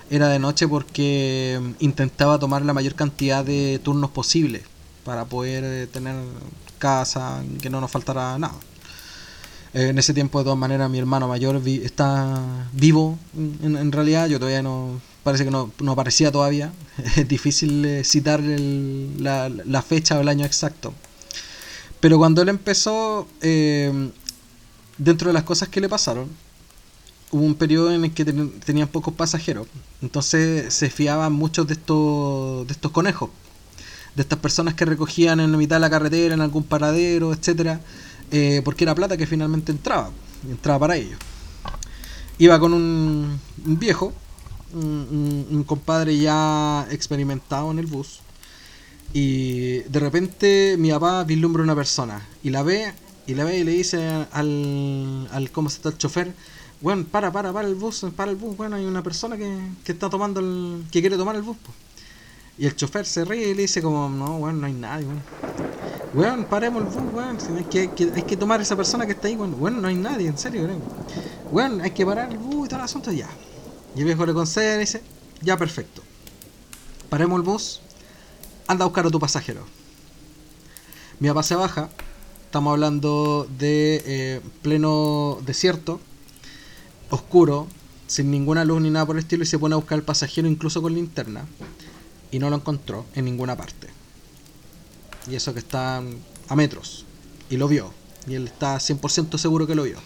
[0.08, 4.62] era de noche porque intentaba tomar la mayor cantidad de turnos posible
[5.04, 6.14] para poder tener
[6.78, 8.54] casa, que no nos faltará nada.
[9.74, 14.28] Eh, en ese tiempo, de todas maneras, mi hermano mayor está vivo, en, realidad.
[14.28, 16.72] Yo todavía no, parece que no, no aparecía todavía.
[17.16, 20.94] es difícil eh, citar la, fecha o el año exacto.
[22.00, 24.10] Pero cuando él empezó, eh,
[24.96, 26.28] dentro de las cosas que le pasaron,
[27.30, 29.66] hubo un periodo en el que tenían pocos pasajeros.
[30.00, 33.30] Entonces se fiaban muchos de estos, de estos conejos
[34.18, 37.80] de estas personas que recogían en la mitad de la carretera, en algún paradero, etcétera,
[38.32, 40.10] eh, porque era plata que finalmente entraba,
[40.50, 41.20] entraba para ellos.
[42.36, 44.12] Iba con un, viejo,
[44.74, 48.18] un, compadre ya experimentado en el bus,
[49.12, 52.92] y de repente mi papá vislumbra una persona y la ve
[53.26, 56.34] y la ve y le dice al, al cómo está el chofer,
[56.80, 59.92] bueno, para, para, para el bus, para el bus, bueno, hay una persona que, que
[59.92, 61.56] está tomando el, que quiere tomar el bus.
[62.58, 65.22] Y el chofer se ríe y le dice como, no, weón, no hay nadie, weón.
[66.12, 67.38] Weón, paremos el bus, weón.
[67.56, 69.54] Hay que, hay que tomar a esa persona que está ahí, weón.
[69.60, 70.82] Weón, no hay nadie, en serio, weón.
[71.52, 73.28] Weón, hay que parar el bus y todo el asunto, ya.
[73.94, 75.02] Y el viejo le concede y dice,
[75.40, 76.02] ya, perfecto.
[77.08, 77.80] Paremos el bus,
[78.66, 79.64] anda a buscar a tu pasajero.
[81.20, 81.90] Mi papá baja,
[82.44, 86.00] estamos hablando de eh, pleno desierto,
[87.10, 87.68] oscuro,
[88.08, 90.48] sin ninguna luz ni nada por el estilo, y se pone a buscar al pasajero
[90.48, 91.44] incluso con linterna
[92.30, 93.88] y no lo encontró en ninguna parte.
[95.30, 96.02] Y eso que está
[96.48, 97.04] a metros.
[97.50, 97.92] Y lo vio.
[98.26, 99.98] Y él está 100% seguro que lo vio.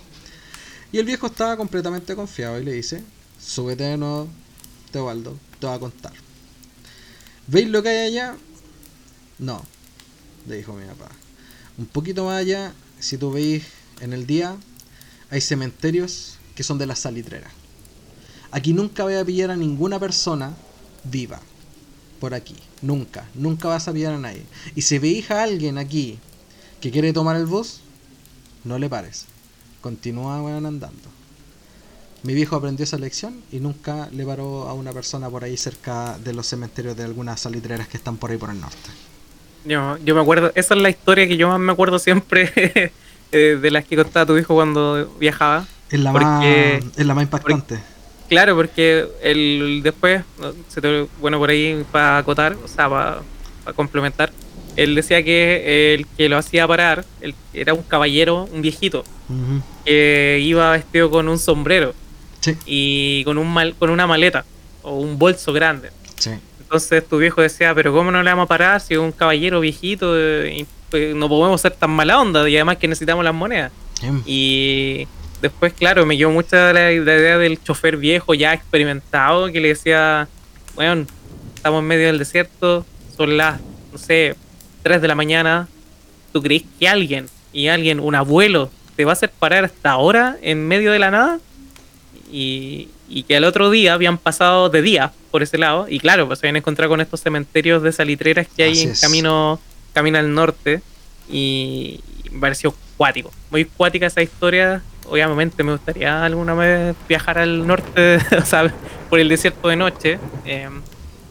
[0.93, 3.03] Y el viejo estaba completamente confiado y le dice,
[3.41, 4.29] súbete de nuevo,
[4.91, 6.13] Teobaldo, te voy a contar.
[7.47, 8.37] ¿Veis lo que hay allá?
[9.39, 9.65] No.
[10.47, 11.11] le dijo mi papá.
[11.79, 13.65] Un poquito más allá, si tú veis
[14.01, 14.57] en el día,
[15.31, 17.53] hay cementerios que son de las salitreras.
[18.51, 20.55] Aquí nunca voy a pillar a ninguna persona
[21.05, 21.41] viva.
[22.23, 22.55] Por aquí.
[22.83, 23.25] Nunca.
[23.35, 24.45] Nunca vas a pillar a nadie.
[24.77, 26.21] Y si veis a alguien aquí
[26.81, 27.81] que quiere tomar el bus,
[28.63, 29.27] no le pares.
[29.81, 31.09] Continúa andando.
[32.23, 36.17] Mi viejo aprendió esa lección y nunca le paró a una persona por ahí cerca
[36.19, 38.91] de los cementerios de algunas salitreras que están por ahí por el norte.
[39.65, 42.53] Yo, yo me acuerdo, esa es la historia que yo más me acuerdo siempre
[43.33, 45.67] eh, de las que contaba tu hijo cuando viajaba.
[45.91, 47.81] Es la, más, es la más impactante.
[48.33, 50.23] Claro, porque el, después,
[51.21, 53.23] bueno, por ahí para acotar, o sea, para,
[53.77, 54.33] complementar,
[54.75, 57.05] él decía que el que lo hacía parar
[57.53, 59.05] era un caballero, un viejito,
[59.85, 61.95] que iba vestido con un sombrero
[62.65, 64.47] y con, un mal, con una maleta
[64.83, 65.91] o un bolso grande.
[66.59, 69.61] Entonces tu viejo decía, pero ¿cómo no le vamos a parar si es un caballero
[69.61, 73.35] viejito eh, y pues, no podemos ser tan mala onda y además que necesitamos las
[73.35, 73.73] monedas?
[74.25, 75.07] Y
[75.43, 80.29] después, claro, me quedó mucha la, idea del chofer viejo ya experimentado que le decía,
[80.75, 81.07] bueno,
[81.55, 83.61] estamos en medio del desierto, son las,
[83.93, 84.37] no sé,
[84.83, 85.69] 3 de la mañana,
[86.33, 90.39] ¿tú crees que alguien, y alguien, un abuelo, te va a hacer parar hasta ahora
[90.41, 91.41] en medio de la nada?
[92.31, 95.87] Y, y que al otro día habían pasado de día por ese lado.
[95.89, 99.61] Y claro, pues se habían encontrado con estos cementerios de salitreras que hay en camino,
[99.93, 100.81] camino al norte.
[101.31, 103.31] Y, me pareció cuático.
[103.51, 104.83] Muy cuática esa historia.
[105.13, 108.73] Obviamente me gustaría alguna vez viajar al norte, o sea,
[109.11, 110.19] por el desierto de noche.
[110.47, 110.71] Eh,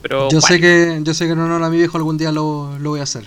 [0.03, 2.77] pero yo sé que yo sé que no, no, a mi viejo algún día lo,
[2.79, 3.25] lo voy a hacer.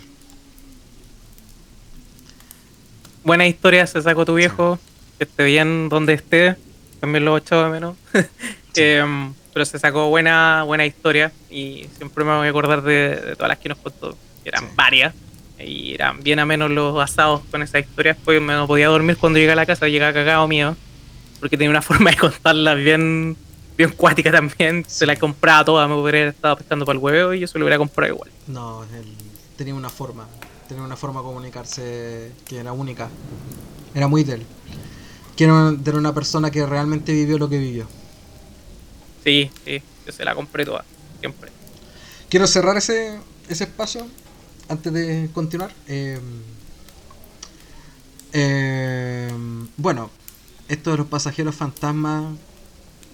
[3.24, 4.78] Buena historia se sacó tu viejo.
[5.18, 6.56] Que esté bien donde esté
[7.04, 7.96] también lo he echado de menos.
[8.76, 13.50] Em, pero se sacó buena, buena historia y siempre me voy a acordar de, todas
[13.50, 15.14] las que nos contó, que eran varias.
[15.58, 19.16] Y eran bien a menos los asados con esas historias, pues me no podía dormir
[19.16, 20.76] cuando llegué a la casa, llegaba cagado mío,
[21.40, 23.36] porque tenía una forma de contarlas bien,
[23.76, 24.84] bien cuática también.
[24.88, 27.64] Se la compraba toda, me hubiera estado pescando para el huevo y yo se lo
[27.64, 28.30] hubiera comprado igual.
[28.48, 29.06] No, él
[29.56, 30.26] tenía una forma,
[30.68, 33.08] tenía una forma de comunicarse que era única.
[33.94, 34.46] Era muy de él.
[35.36, 37.86] Quiero tener una persona que realmente vivió lo que vivió.
[39.24, 40.84] Sí, sí, yo se la compré toda,
[41.20, 41.50] siempre.
[42.28, 44.06] Quiero cerrar ese, ese espacio
[44.68, 45.72] antes de continuar.
[45.88, 46.18] Eh,
[48.32, 49.32] eh,
[49.76, 50.10] bueno,
[50.68, 52.24] esto de los pasajeros fantasmas,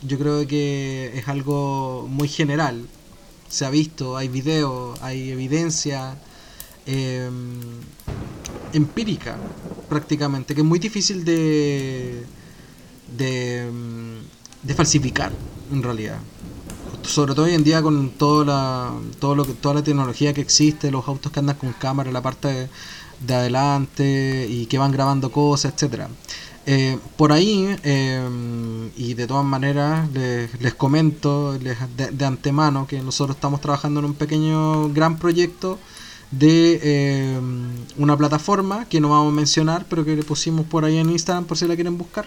[0.02, 2.86] yo creo que es algo muy general.
[3.48, 6.16] Se ha visto, hay videos, hay evidencia.
[6.86, 7.28] Eh,
[8.72, 9.36] empírica
[9.88, 12.24] prácticamente, que es muy difícil de,
[13.16, 15.32] de falsificar
[15.72, 16.18] en realidad.
[17.02, 20.40] Sobre todo hoy en día con toda la, todo lo que, toda la tecnología que
[20.40, 22.68] existe, los autos que andan con cámara la parte
[23.20, 26.08] de, adelante y que van grabando cosas, etcétera.
[26.66, 31.76] Eh, por ahí, eh, y de todas maneras, les, les comento de,
[32.12, 35.78] de, antemano que nosotros estamos trabajando en un pequeño gran proyecto
[36.30, 37.40] de eh,
[37.96, 41.44] una plataforma que no vamos a mencionar, pero que le pusimos por ahí en Instagram
[41.44, 42.26] por si la quieren buscar,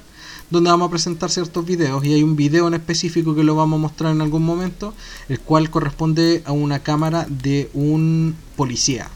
[0.50, 3.78] donde vamos a presentar ciertos videos y hay un video en específico que lo vamos
[3.78, 4.94] a mostrar en algún momento,
[5.30, 9.10] el cual corresponde a una cámara de un policía.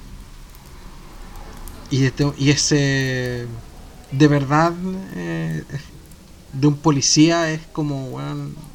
[1.90, 3.48] Y, este, y ese
[4.12, 4.74] de verdad
[5.16, 5.64] eh,
[6.54, 8.20] de un policía es como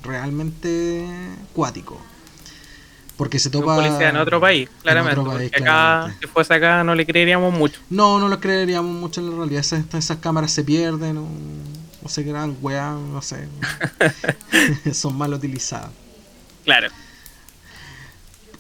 [0.03, 1.07] realmente
[1.53, 2.01] cuático.
[3.17, 3.77] Porque se topa.
[3.77, 5.57] policía en otro país, claramente.
[5.57, 7.81] acá, si fuese acá, no le creeríamos mucho.
[7.91, 9.61] No, no lo creeríamos mucho en la realidad.
[9.61, 11.29] Esas, esas cámaras se pierden, o,
[12.03, 13.49] o se crean weá, no sé.
[14.93, 15.91] Son mal utilizadas.
[16.65, 16.89] Claro.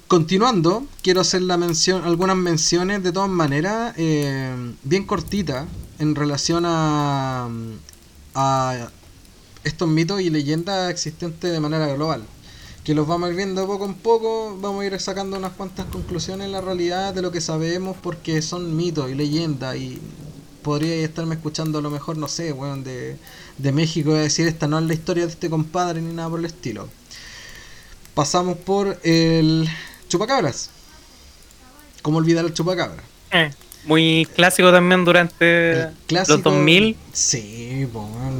[0.08, 5.66] Continuando, quiero hacer la mención, algunas menciones de todas maneras, eh, bien cortitas,
[5.98, 7.48] en relación a,
[8.34, 8.90] a
[9.64, 12.24] estos mitos y leyendas existentes de manera global
[12.84, 15.86] que los vamos a ir viendo poco en poco, vamos a ir sacando unas cuantas
[15.86, 20.00] conclusiones en la realidad de lo que sabemos porque son mitos y leyendas y
[20.62, 23.16] podría estarme escuchando a lo mejor, no sé, weón, de,
[23.58, 26.40] de México y decir esta no es la historia de este compadre ni nada por
[26.40, 26.88] el estilo.
[28.14, 29.68] Pasamos por el
[30.08, 30.70] chupacabras.
[32.02, 33.04] ¿Cómo olvidar el chupacabras?
[33.30, 33.50] Eh
[33.84, 36.96] muy clásico también durante los 2000.
[37.12, 37.86] Sí,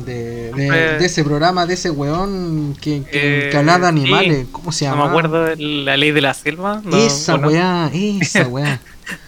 [0.05, 4.47] de, de, ese programa, de ese weón que, que, eh, de animales.
[4.53, 4.97] ¿Cómo se llama?
[4.97, 6.83] No me acuerdo de la ley de la selva.
[6.93, 8.81] esa weá, esa weá.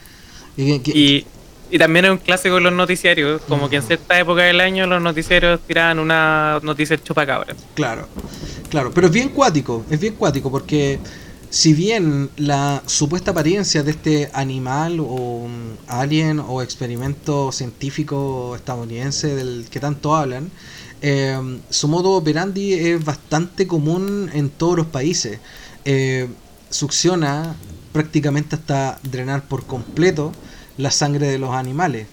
[0.57, 1.26] y, y,
[1.78, 5.02] también es un clásico en los noticiarios, como que en cierta época del año los
[5.02, 7.56] noticiarios tiraban una noticia chupacabras.
[7.74, 8.08] Claro,
[8.70, 10.98] claro, pero es bien cuático, es bien cuático porque
[11.50, 15.46] si bien la supuesta apariencia de este animal o
[15.86, 20.50] alien o experimento científico estadounidense del que tanto hablan,
[21.00, 21.38] eh,
[21.70, 25.38] su modo operandi es bastante común en todos los países.
[25.84, 26.28] Eh,
[26.70, 27.54] succiona
[27.92, 30.32] prácticamente hasta drenar por completo
[30.76, 32.06] la sangre de los animales.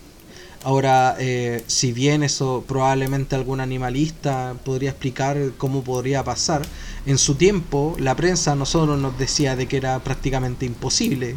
[0.64, 6.62] Ahora, eh, si bien eso probablemente algún animalista podría explicar cómo podría pasar,
[7.08, 11.36] en su tiempo la prensa a nosotros nos decía de que era prácticamente imposible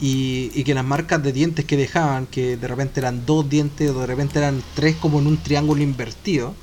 [0.00, 3.90] y, y, que las marcas de dientes que dejaban, que de repente eran dos dientes
[3.90, 6.54] o de repente eran tres como en un triángulo invertido,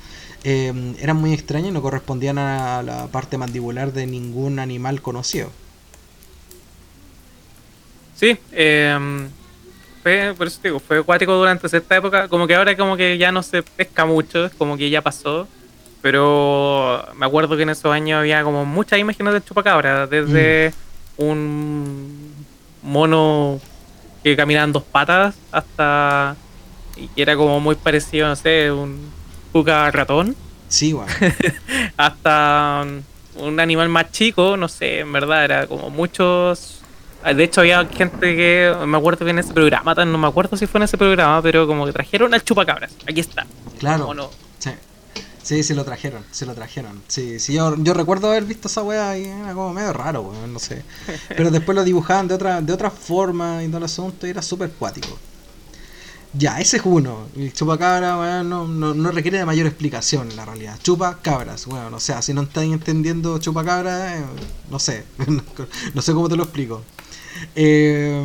[0.44, 5.50] eh, eran muy extrañas y no correspondían a la parte mandibular de ningún animal conocido.
[8.14, 9.28] Sí, eh,
[10.06, 13.32] fue, por eso digo, fue acuático durante esta época, como que ahora como que ya
[13.32, 15.48] no se pesca mucho, es como que ya pasó,
[16.00, 20.72] pero me acuerdo que en esos años había como muchas imágenes de chupacabra, desde
[21.18, 21.22] mm.
[21.24, 22.34] un
[22.84, 23.60] mono
[24.22, 26.36] que caminaba en dos patas hasta
[26.96, 29.10] y era como muy parecido, no sé, un
[29.50, 30.36] puca ratón.
[30.68, 31.12] Sí, bueno.
[31.96, 32.86] hasta
[33.34, 36.85] un animal más chico, no sé, en verdad era como muchos
[37.34, 40.66] de hecho, había gente que me acuerdo que en ese programa, no me acuerdo si
[40.66, 42.92] fue en ese programa, pero como que trajeron al chupacabras.
[43.08, 43.46] Aquí está.
[43.78, 44.12] Claro.
[44.14, 44.30] No?
[44.58, 44.70] Sí.
[45.42, 47.02] Sí, se lo trajeron, se lo trajeron.
[47.06, 50.58] Sí, sí yo, yo recuerdo haber visto esa weá y era como medio raro, no
[50.58, 50.82] sé.
[51.28, 54.42] Pero después lo dibujaban de otra, de otra forma y todo el asunto y era
[54.42, 55.16] súper cuático.
[56.32, 57.28] Ya, ese es uno.
[57.36, 60.78] El chupacabra, weón, no, no, requiere de mayor explicación en la realidad.
[60.82, 61.94] Chupa cabras, weón.
[61.94, 64.24] o sea, si no están entendiendo chupacabra, eh,
[64.70, 65.04] no sé.
[65.94, 66.82] no sé cómo te lo explico.
[67.54, 68.22] Eh,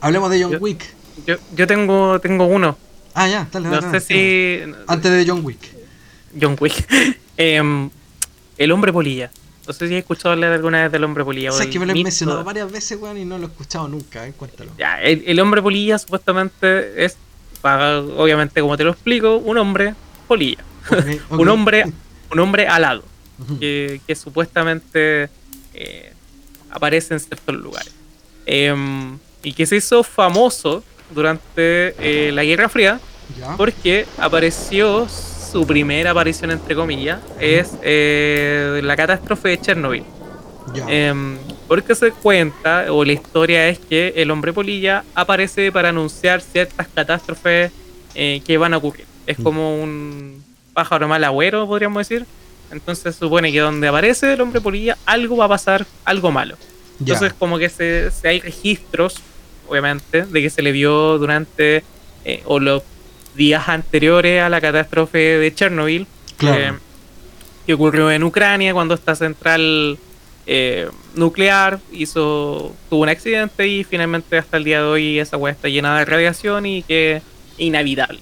[0.00, 0.84] hablemos de John Wick.
[1.26, 2.76] Yo, yo tengo, tengo uno.
[3.14, 4.72] Ah, ya, dale, No sé si.
[4.86, 5.74] Antes de John Wick.
[6.40, 6.86] John Wick.
[7.36, 7.90] Em,
[8.58, 9.28] el hombre polilla.
[9.66, 11.50] No sé si he escuchado hablar alguna vez del hombre polilla.
[11.50, 13.88] O sea, que me lo he mencionado varias veces, weón, y no lo he escuchado
[13.88, 14.70] nunca, eh, cuéntalo.
[14.78, 17.16] Ya, el, hombre polilla supuestamente es,
[17.62, 19.94] obviamente, como te lo explico, un hombre
[20.28, 20.62] polilla.
[21.30, 21.86] un hombre
[22.34, 23.02] un hombre alado.
[23.58, 25.28] que, que, supuestamente
[25.72, 26.13] eh,
[26.74, 27.94] aparece en ciertos lugares.
[28.46, 33.00] Em, y que se hizo famoso durante eh, la Guerra Fría
[33.56, 40.04] porque apareció su primera aparición, entre comillas, es eh, la catástrofe de Chernobyl.
[40.88, 46.40] Em, porque se cuenta, o la historia es que el hombre polilla aparece para anunciar
[46.40, 47.70] ciertas catástrofes
[48.14, 49.06] eh, que van a ocurrir.
[49.26, 49.42] Es mm.
[49.42, 52.26] como un pájaro mal agüero, podríamos decir,
[52.70, 56.56] entonces supone que donde aparece el hombre polilla, algo va a pasar, algo malo.
[57.00, 59.16] Entonces, como que se, hay registros,
[59.68, 61.82] obviamente, de que se le vio durante
[62.24, 62.82] eh, o los
[63.34, 66.06] días anteriores a la catástrofe de Chernobyl,
[66.42, 66.72] eh,
[67.66, 69.98] que ocurrió en Ucrania cuando esta central
[70.46, 75.52] eh, nuclear hizo tuvo un accidente y finalmente hasta el día de hoy esa weá
[75.52, 77.22] está llena de radiación y que es
[77.58, 78.20] inhabitable.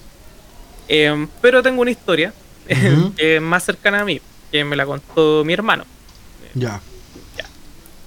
[1.41, 2.33] pero tengo una historia
[3.41, 4.21] más cercana a mí
[4.53, 5.83] que me la contó mi hermano.
[6.53, 6.79] Ya.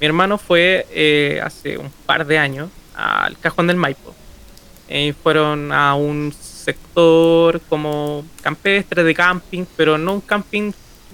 [0.00, 4.14] Mi hermano fue eh, hace un par de años al Cajón del Maipo.
[4.88, 10.70] y fueron a un sector como campestre de camping, pero no un camping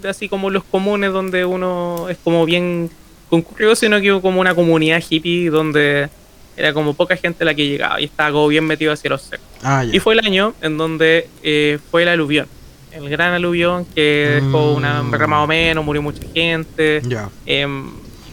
[0.07, 2.91] así como los comunes donde uno es como bien
[3.31, 6.11] concurrido, sino que como una comunidad hippie donde
[6.59, 9.47] era como poca gente la que llegaba y estaba como bien metido hacia los cerros.
[9.63, 12.49] Ah, y fue el año en donde eh, fue el aluvión
[12.95, 15.29] el gran aluvión que dejó una mm.
[15.29, 17.03] más o menos, murió mucha gente.
[17.47, 17.91] Em,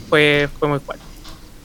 [0.10, 1.04] fue, fue muy fuerte.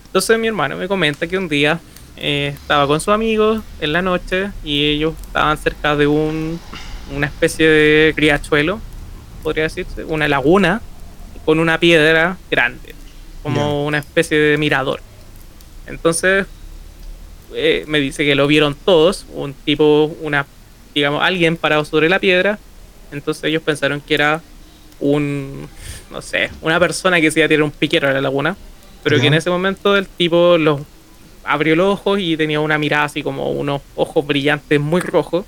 [0.07, 1.81] Entonces mi hermano me comenta que un día
[2.17, 6.61] eh, estaba con sus amigos en la noche y ellos estaban cerca de un,
[7.15, 8.81] una especie de criachuelo,
[9.43, 10.81] podría decirse, una laguna
[11.45, 12.95] con una piedra grande,
[13.43, 15.01] como una especie de mirador.
[15.87, 16.47] Entonces
[17.53, 20.47] eh, me dice que lo vieron todos, un tipo, una,
[20.95, 22.59] digamos, alguien parado sobre la piedra
[23.15, 24.43] entonces ellos pensaron que era
[25.01, 25.69] un,
[26.11, 28.57] no sé, una persona que se iba a tirar un piquero a la laguna.
[29.03, 30.81] Pero que en ese momento el tipo los
[31.45, 35.45] abrió los ojos y tenía una mirada así como unos ojos brillantes muy rojos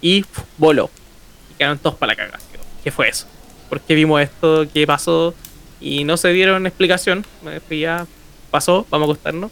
[0.00, 0.24] y
[0.58, 0.90] voló.
[1.50, 2.38] Y quedaron todos para la cagada.
[2.84, 3.26] ¿Qué fue eso?
[3.68, 4.66] ¿Por qué vimos esto?
[4.72, 5.34] ¿Qué pasó?
[5.80, 7.24] Y no se dieron explicación.
[7.68, 8.06] Ya
[8.50, 9.50] pasó, vamos a acostarnos.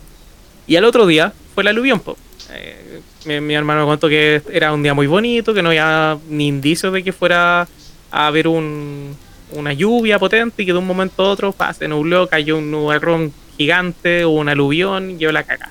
[0.68, 2.02] Y al otro día fue la aluvión,
[2.50, 6.48] eh, mi, hermano me contó que era un día muy bonito, que no había ni
[6.48, 7.68] indicios de que fuera
[8.10, 9.16] a haber un,
[9.52, 13.32] una lluvia potente y que de un momento a otro se nubló, cayó un nubarrón
[13.56, 15.70] gigante, o un aluvión y yo la caga.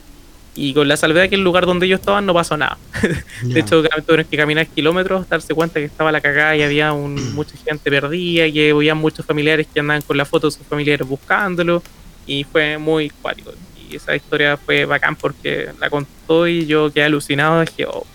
[0.56, 2.78] Y con la salvedad que el lugar donde ellos estaban no pasó nada.
[3.44, 7.16] de hecho, tuvieron que caminar kilómetros, darse cuenta que estaba la cagada y había un,
[7.36, 11.08] mucha gente perdida, que había muchos familiares que andaban con la foto de sus familiares
[11.08, 11.82] buscándolo.
[12.26, 13.54] Y fue muy cuático.
[13.90, 17.62] Y esa historia fue bacán porque la contó y yo quedé alucinado.
[17.62, 18.06] Dije, oh,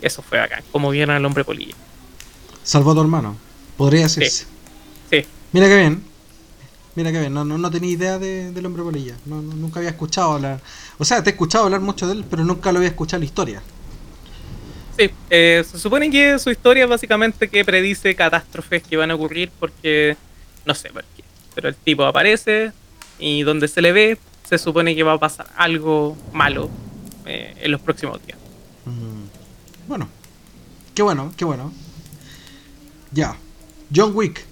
[0.00, 1.74] eso fue bacán, como vieron al hombre polilla.
[2.62, 3.36] Salvó a tu hermano,
[3.76, 4.46] podría decirse.
[5.10, 5.24] Sí.
[5.52, 6.04] Mira qué bien.
[6.94, 9.14] Mira qué bien, no, no, tenía idea del hombre polilla.
[9.24, 10.60] No, nunca había escuchado hablar.
[10.98, 13.24] O sea, te he escuchado hablar mucho de él, pero nunca lo había escuchado la
[13.24, 13.62] historia.
[14.98, 19.14] Sí, eh, se supone que su historia es básicamente que predice catástrofes que van a
[19.14, 20.16] ocurrir porque
[20.66, 21.22] no sé por qué.
[21.54, 22.72] Pero el tipo aparece
[23.20, 26.70] y donde se le ve, se supone que va a pasar algo malo
[27.26, 28.38] eh, en los próximos días.
[28.86, 29.88] Mm.
[29.88, 30.08] Bueno,
[30.94, 31.72] qué bueno, qué bueno.
[33.12, 33.36] Ya,
[33.94, 34.44] John Wick.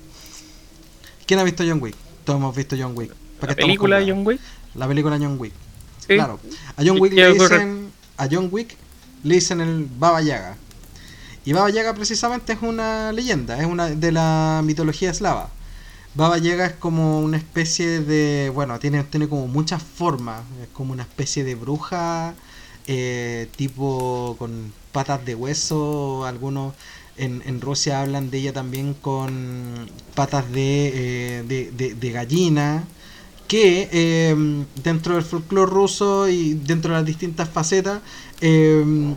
[1.27, 1.97] ¿Quién ha visto John Wick?
[2.25, 3.13] Todos hemos visto John Wick.
[3.41, 4.41] ¿La película John Wick?
[4.75, 5.53] La película John Wick.
[6.07, 6.39] Claro.
[6.77, 7.93] A John Wick le dicen.
[8.19, 8.77] A John Wick
[9.23, 10.57] le dicen el Baba Yaga.
[11.45, 15.49] Y Baba Yaga precisamente es una leyenda, es una de la mitología eslava.
[16.17, 18.51] Baba Yaga es como una especie de.
[18.55, 20.43] Bueno, tiene, tiene como muchas formas.
[20.63, 22.35] Es como una especie de bruja.
[22.89, 26.25] Eh, tipo con patas de hueso.
[26.25, 26.75] Algunos
[27.17, 32.85] en, Rusia hablan de ella también con patas de, eh, de, gallina,
[33.49, 33.89] que
[34.31, 38.01] em, dentro del folclore ruso y dentro de las distintas facetas
[38.41, 39.15] em,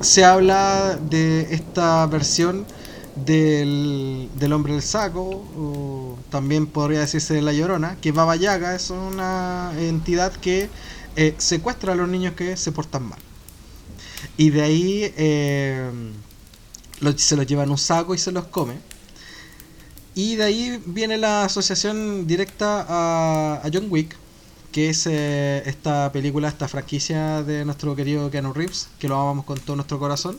[0.00, 2.66] se habla de esta versión
[3.24, 8.74] del, del hombre del saco, o también podría decirse de la llorona, que Baba Yaga
[8.74, 10.68] es una entidad que
[11.16, 13.18] eh, secuestra a los niños que se portan mal.
[14.36, 16.12] Y de ahí em,
[17.16, 18.74] se los lleva en un saco y se los come.
[20.14, 24.16] Y de ahí viene la asociación directa a, John Wick,
[24.72, 29.44] que es eh, esta película, esta franquicia de nuestro querido Keanu Reeves, que lo amamos
[29.44, 30.38] con todo nuestro corazón.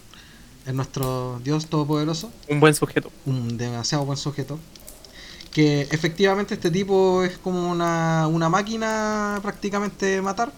[0.65, 2.31] Es nuestro Dios todopoderoso.
[2.49, 3.11] Un buen sujeto.
[3.25, 4.59] Un demasiado buen sujeto.
[5.51, 10.51] Que efectivamente este tipo es como una, una máquina prácticamente de matar.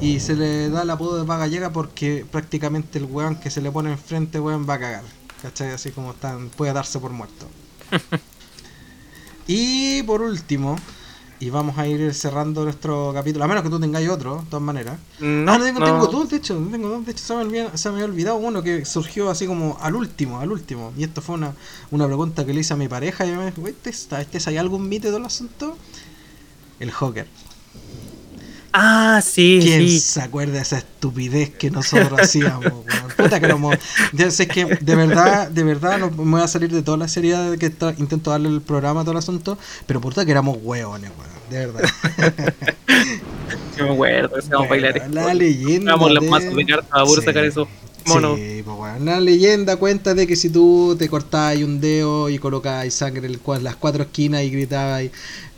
[0.00, 3.60] Y se le da el apodo de vaga llega porque prácticamente el weón que se
[3.60, 5.04] le pone enfrente, weón, va a cagar.
[5.42, 5.70] ¿cachai?
[5.70, 7.46] Así como están, puede darse por muerto.
[9.46, 10.76] y por último,
[11.38, 14.62] y vamos a ir cerrando nuestro capítulo, a menos que tú tengáis otro, de todas
[14.62, 14.98] maneras.
[15.20, 17.88] No, ah, no tengo, tengo dos, de hecho, tengo dos, de hecho se me, se
[17.90, 20.92] me, había olvidado uno que surgió así como al último, al último.
[20.96, 21.54] Y esto fue una,
[21.90, 24.88] una pregunta que le hice a mi pareja y me dijo, ¿este, este, ¿hay algún
[24.88, 25.76] mito del asunto?
[26.80, 27.26] El Joker.
[28.78, 32.66] Ah, sí, ¿Quién se acuerda de esa estupidez que nosotros hacíamos?
[33.16, 36.82] Puta que no es que de verdad, de verdad no me voy a salir de
[36.82, 39.56] toda la seriedad que intento darle el programa a todo el asunto,
[39.86, 41.90] pero puta que éramos hueones, weón, de verdad.
[43.78, 45.10] Yo me acuerdo, hacíamos bailar.
[45.10, 45.92] La leyenda.
[45.92, 47.66] Vamos las masas de cartas para sacar eso.
[48.06, 48.36] Mono.
[48.36, 52.38] Sí, pues bueno, la leyenda cuenta de que si tú te cortabas un dedo y
[52.38, 55.04] colocabas sangre en las cuatro esquinas y gritabas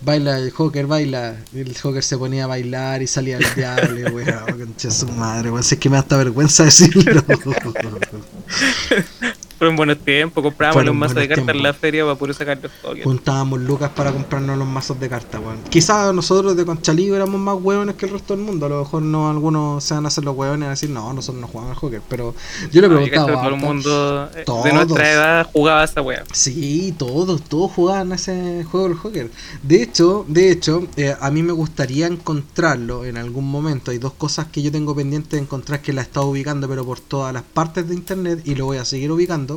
[0.00, 1.36] baila el Joker, baila.
[1.54, 5.60] el Joker se ponía a bailar y salía el diablo, weón, concha su madre, weón.
[5.60, 7.22] Es que me da hasta vergüenza decirlo.
[9.58, 12.70] Fueron buenos tiempos, comprábamos los mazos de cartas en la feria para poder sacar los
[12.80, 13.02] tokens.
[13.02, 15.58] Juntábamos lucas para comprarnos los mazos de cartas, weón.
[15.68, 18.66] Quizás nosotros de Conchalí éramos más hueones que el resto del mundo.
[18.66, 21.40] A lo mejor no algunos se van a hacer los hueones y decir, no, nosotros
[21.40, 22.00] no jugamos al Joker.
[22.08, 22.36] Pero
[22.70, 23.26] yo le preguntaba.
[23.26, 26.22] todo el mundo de nuestra edad jugaba esa weá.
[26.32, 29.30] Sí, todos, todos jugaban ese juego del Joker.
[29.64, 33.90] De hecho, de hecho, eh, a mí me gustaría encontrarlo en algún momento.
[33.90, 36.84] Hay dos cosas que yo tengo pendiente de encontrar que la he estado ubicando, pero
[36.84, 39.47] por todas las partes de internet y lo voy a seguir ubicando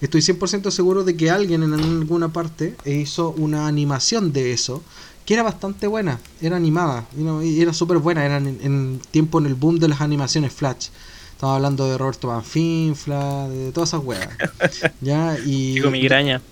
[0.00, 4.82] estoy 100% seguro de que alguien en alguna parte hizo una animación de eso,
[5.24, 7.06] que era bastante buena, era animada,
[7.42, 10.88] y era súper buena, era en, tiempo en el boom de las animaciones Flash.
[11.32, 14.28] Estaba hablando de Roberto Manfinfla, de todas esas weas.
[15.00, 15.36] ¿ya?
[15.44, 15.80] Y,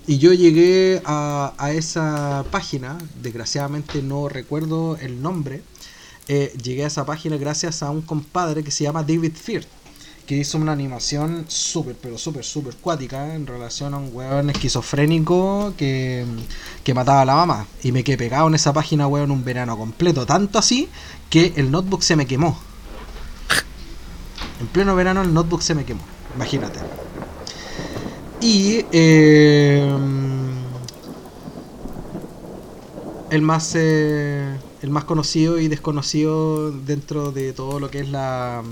[0.07, 5.63] y yo llegué a, esa página, desgraciadamente no recuerdo el nombre,
[6.29, 9.80] eh, llegué a esa página gracias a un compadre que se llama David Firth
[10.31, 15.75] que hizo una animación súper, pero súper, súper cuática en relación a un weón esquizofrénico
[15.77, 16.25] que,
[16.85, 17.67] que mataba a la mamá.
[17.83, 20.27] Y me quedé pegado en esa página, weón, un verano completo.
[20.27, 20.89] Tanto así
[21.31, 22.57] que el notebook se me quemó.
[24.61, 26.03] En pleno verano el notebook se me quemó.
[26.37, 26.79] Imagínate.
[28.41, 29.93] Y eh,
[33.31, 38.63] el más eh, el más conocido y desconocido dentro de todo lo que es la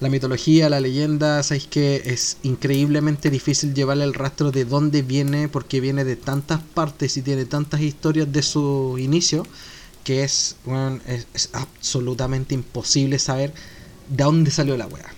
[0.00, 5.48] la mitología, la leyenda, sabéis que es increíblemente difícil llevarle el rastro de dónde viene,
[5.48, 9.46] porque viene de tantas partes y tiene tantas historias de su inicio,
[10.02, 13.52] que es, bueno, es, absolutamente imposible saber
[14.08, 15.12] de dónde salió la wea.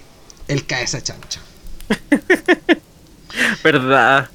[0.49, 1.41] El cabeza chancho.
[3.65, 4.29] Verdad.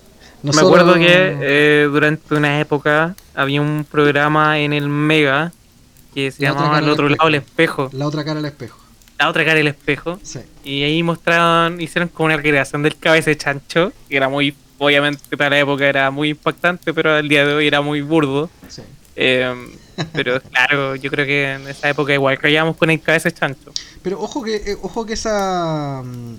[0.44, 5.52] Me acuerdo que eh, durante una época había un programa en el Mega
[6.14, 7.90] que se llamaba El otro lado del espejo.
[7.92, 8.87] La otra cara del espejo.
[9.20, 10.20] La otra cara del espejo.
[10.24, 10.40] Sí.
[10.64, 15.36] Y ahí mostraron, hicieron como una recreación del cabeza de chancho, que era muy, obviamente
[15.38, 18.50] para la época era muy impactante, pero al día de hoy era muy burdo.
[18.68, 18.84] Sí.
[19.16, 19.72] Em,
[20.14, 23.72] pero claro, yo creo que en esa época igual creíamos con el cabeza de chancho.
[24.04, 26.36] Pero ojo que, eh, ojo que esa mm,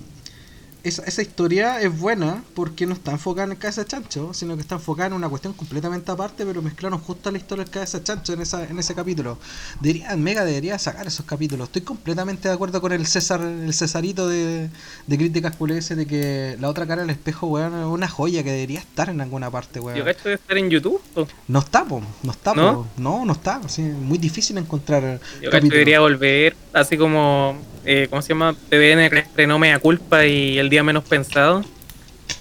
[0.83, 4.61] esa, esa, historia es buena porque no está enfocada en el cabeza chancho, sino que
[4.61, 8.33] está enfocada en una cuestión completamente aparte, pero mezclaron justo la historia del cabeza chancho
[8.33, 9.37] en, esa, en ese capítulo.
[9.79, 11.67] Debería, Mega debería sacar esos capítulos.
[11.67, 14.69] Estoy completamente de acuerdo con el César, el Cesarito de,
[15.07, 18.51] de críticas ese de que la otra cara del espejo, weón, es una joya que
[18.51, 19.97] debería estar en alguna parte, weón.
[19.97, 21.01] ¿Yo cacho de estar en YouTube?
[21.47, 22.87] No está, po, no está, ¿No?
[22.97, 23.61] no, no está.
[24.01, 25.19] Muy difícil encontrar.
[25.41, 28.55] Yo debería volver, así como eh, ¿cómo se llama?
[28.69, 31.63] TVN estrenó Mea Culpa y El Día Menos Pensado.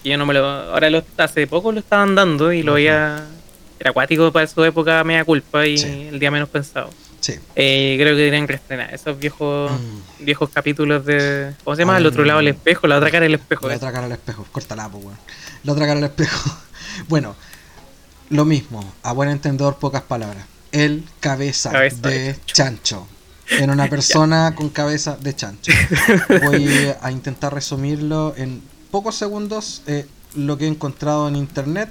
[0.03, 0.45] Y yo no me lo.
[0.47, 3.25] Ahora lo, hace poco lo estaban dando y lo veía.
[3.81, 6.91] Era acuático para su época Mea Culpa y El Día Menos Pensado.
[7.21, 7.35] Sí.
[7.57, 10.25] Eh, creo que deberían estrenar esos viejos mm.
[10.25, 11.53] viejos capítulos de.
[11.65, 11.99] ¿Cómo se llama?
[11.99, 13.69] el otro lado del espejo, la otra cara del espejo.
[13.69, 15.19] La otra cara del espejo, córtala, pues, weón.
[15.65, 16.57] La otra cara del espejo.
[17.09, 17.37] bueno,
[18.31, 20.45] lo mismo, a buen entendedor, pocas palabras.
[20.71, 23.07] El cabeza, de chancho
[23.51, 25.73] en una persona con cabeza de chancho.
[26.45, 26.69] Voy
[27.01, 31.91] a intentar resumirlo en pocos segundos eh, lo que he encontrado en internet.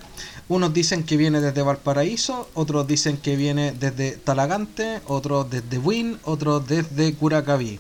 [0.50, 6.20] Unos dicen que viene desde Valparaíso, otros dicen que viene desde Talagante, otros desde Win,
[6.24, 7.80] otros desde Curacaví.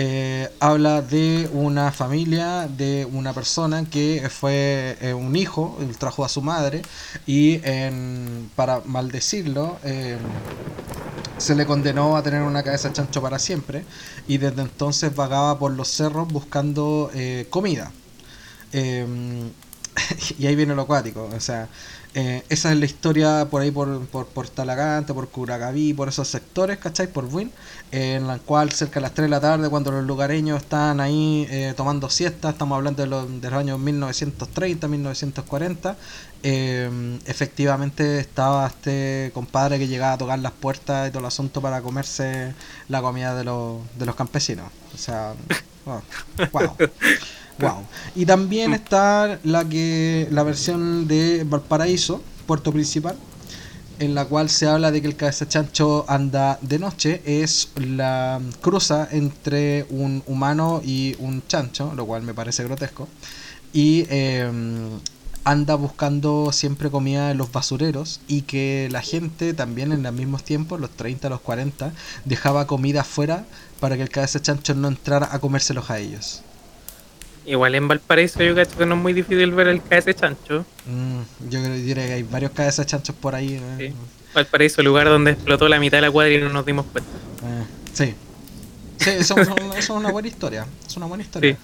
[0.00, 6.24] Eh, habla de una familia, de una persona que fue eh, un hijo, él trajo
[6.24, 6.82] a su madre
[7.26, 7.58] y
[8.54, 10.16] para maldecirlo eh,
[11.38, 13.84] se le condenó a tener una cabeza chancho para siempre
[14.26, 17.10] y desde entonces vagaba por los cerros buscando
[17.50, 17.90] comida.
[20.38, 21.68] y ahí viene lo acuático, o sea,
[22.14, 26.26] eh, esa es la historia por ahí, por, por, por Talagante, por Curacaví, por esos
[26.26, 27.06] sectores, ¿cachai?
[27.06, 27.52] Por Win,
[27.92, 31.46] en la cual cerca de las 3 de la tarde, cuando los lugareños están ahí
[31.50, 35.96] eh, tomando siesta, estamos hablando de los, de los años 1930, 1940,
[36.42, 41.60] eh, efectivamente estaba este compadre que llegaba a tocar las puertas y todo el asunto
[41.60, 42.54] para comerse
[42.88, 44.66] la comida de los, de los campesinos.
[44.94, 45.34] O sea,
[45.84, 46.02] wow.
[46.52, 46.76] Wow.
[48.14, 53.16] Y también está la que la versión de Valparaíso, puerto principal,
[53.98, 58.40] en la cual se habla de que el cabeza chancho anda de noche, es la
[58.60, 63.08] cruza entre un humano y un chancho, lo cual me parece grotesco,
[63.72, 65.00] y em,
[65.44, 70.44] anda buscando siempre comida en los basureros y que la gente también en los mismos
[70.44, 71.92] tiempos, los 30, los 40,
[72.24, 73.44] dejaba comida afuera
[73.80, 76.42] para que el cabeza chancho no entrara a comérselos a ellos.
[77.48, 80.66] Igual en Valparaíso yo creo que no es muy difícil ver el KS Chancho.
[80.86, 83.58] Mm, yo creo que hay varios KS Chanchos por ahí.
[83.78, 83.94] Sí.
[84.34, 87.10] Valparaíso, lugar donde explotó la mitad de la cuadra y no nos dimos cuenta.
[87.10, 88.14] Eh, sí.
[88.98, 90.66] Sí, eso, es una buena historia.
[90.86, 91.56] Es una buena historia.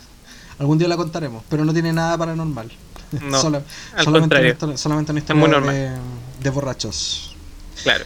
[0.58, 2.70] Algún día la contaremos, pero no tiene nada paranormal.
[3.20, 4.56] No, al solamente, contrario.
[4.62, 6.00] Una solamente una historia
[6.40, 7.36] de, borrachos.
[7.82, 8.04] Claro.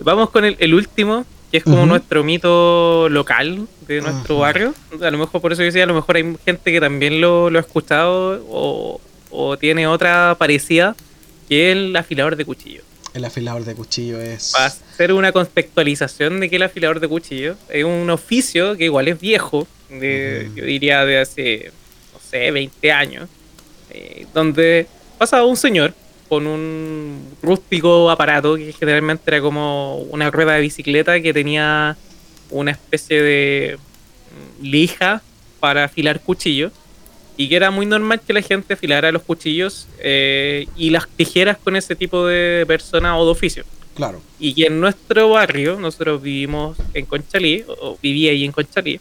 [0.00, 4.74] Vamos con el, el último, que es como nuestro mito local de nuestro barrio.
[5.02, 7.48] A lo mejor por eso yo decía, a lo mejor hay gente que también lo,
[7.48, 10.96] ha escuchado o, tiene otra parecida,
[11.50, 12.82] que es el afilador de cuchillo.
[13.12, 14.52] El afilador de cuchillo es...
[14.52, 19.08] Para hacer una contextualización de que el afilador de cuchillo es un oficio que igual
[19.08, 21.70] es viejo, de, yo diría de hace,
[22.14, 23.28] no sé, 20 años,
[23.90, 24.86] eh, donde
[25.18, 25.92] pasa un señor
[26.32, 31.94] con un rústico aparato que generalmente era como una rueda de bicicleta que tenía
[32.48, 33.78] una especie de
[34.62, 35.20] lija
[35.60, 36.72] para afilar cuchillos
[37.36, 41.58] y que era muy normal que la gente afilara los cuchillos eh, y las tijeras
[41.58, 43.64] con ese tipo de persona o de oficio.
[43.94, 44.22] Claro.
[44.38, 48.98] Y que en nuestro barrio, nosotros vivimos en Conchalí, o vivía ahí en Conchalí,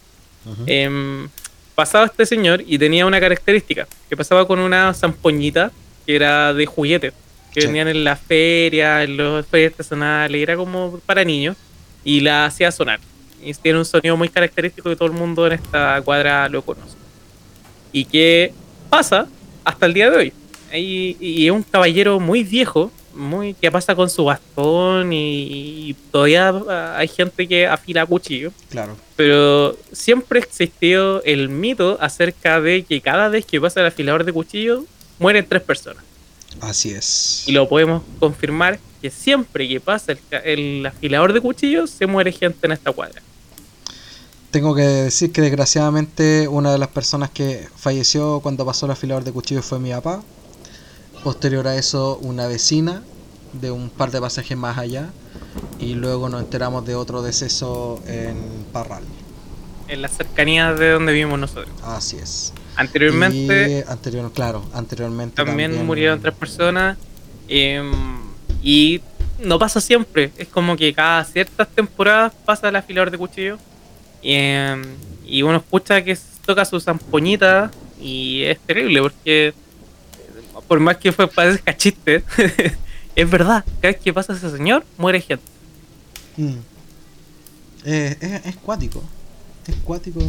[0.65, 1.29] em,
[1.75, 5.71] pasaba este señor y tenía una característica, que pasaba con una zampoñita
[6.05, 7.13] que era de juguete,
[7.53, 11.57] que venían en la feria, en los ferias artesanales, era como para niños,
[12.03, 12.99] y la hacía sonar.
[13.43, 16.95] Y tiene un sonido muy característico que todo el mundo en esta cuadra lo conoce.
[17.91, 18.53] Y que
[18.89, 19.27] pasa
[19.63, 20.33] hasta el día de hoy.
[20.73, 26.53] Y, es un caballero muy viejo, muy que pasa con su bastón y, todavía
[26.95, 28.51] hay gente que afila cuchillo.
[28.69, 28.95] Claro.
[29.15, 34.33] Pero siempre existió el mito acerca de que cada vez que pasa el afilador de
[34.33, 34.85] cuchillo
[35.21, 36.03] mueren tres personas.
[36.59, 37.43] Así es.
[37.47, 40.13] Y lo podemos confirmar que siempre que pasa
[40.43, 43.21] el, afilador de cuchillos se muere gente en esta cuadra.
[44.49, 49.23] tengo que decir que desgraciadamente una de las personas que falleció cuando pasó el afilador
[49.23, 50.23] de cuchillos fue mi papá.
[51.23, 53.03] Posterior a eso, una vecina
[53.53, 55.11] de un par de pasajes más allá.
[55.79, 59.03] Y luego nos enteramos de otro deceso en Parral.
[59.87, 61.69] En las cercanías de donde vivimos nosotros.
[61.83, 62.53] Así es.
[62.81, 63.85] Anteriormente.
[63.87, 65.35] anterior, claro, anteriormente.
[65.35, 66.97] También, murieron tres personas.
[67.47, 67.91] Em,
[68.63, 69.01] y
[69.39, 70.31] no pasa siempre.
[70.37, 73.57] Es como que cada ciertas temporadas pasa el afilador de cuchillo.
[74.21, 74.83] Y, em,
[75.25, 79.53] y uno escucha que toca su zampoñita y es terrible porque
[80.67, 82.23] por más que fue parece cachiste,
[83.15, 85.43] es verdad, cada vez que pasa ese señor, muere gente.
[86.37, 86.55] Mm.
[87.85, 89.03] Eh, es, cuático.
[89.67, 90.19] Es cuático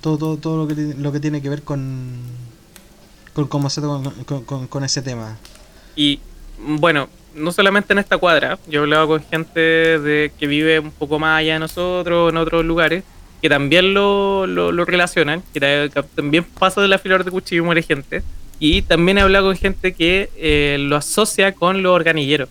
[0.00, 2.14] todo, todo, lo, que, lo que tiene que ver con,
[3.34, 5.36] con, con, con ese tema.
[5.96, 6.20] Y
[6.58, 10.90] bueno, no solamente en esta cuadra, yo he hablado con gente de que vive un
[10.90, 13.04] poco más allá de nosotros, en otros lugares,
[13.40, 17.82] que también lo, lo, relacionan, que, también pasa de la fila de cuchillo y muere
[17.82, 18.22] gente.
[18.58, 22.50] Y también he hablado con gente que eh, lo asocia con los organilleros,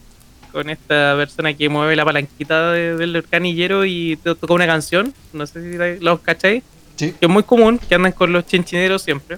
[0.52, 5.62] con esta persona que mueve la palanquita del organillero y toca una canción, no sé
[5.62, 6.64] si los cacháis,
[7.00, 9.38] que es muy común, que andan con los chinchineros siempre.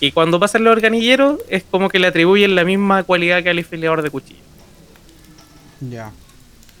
[0.00, 3.58] Y cuando pasan los organilleros es como que le atribuyen la misma cualidad que al
[3.58, 4.40] afilador de cuchillo.
[5.80, 6.12] Ya.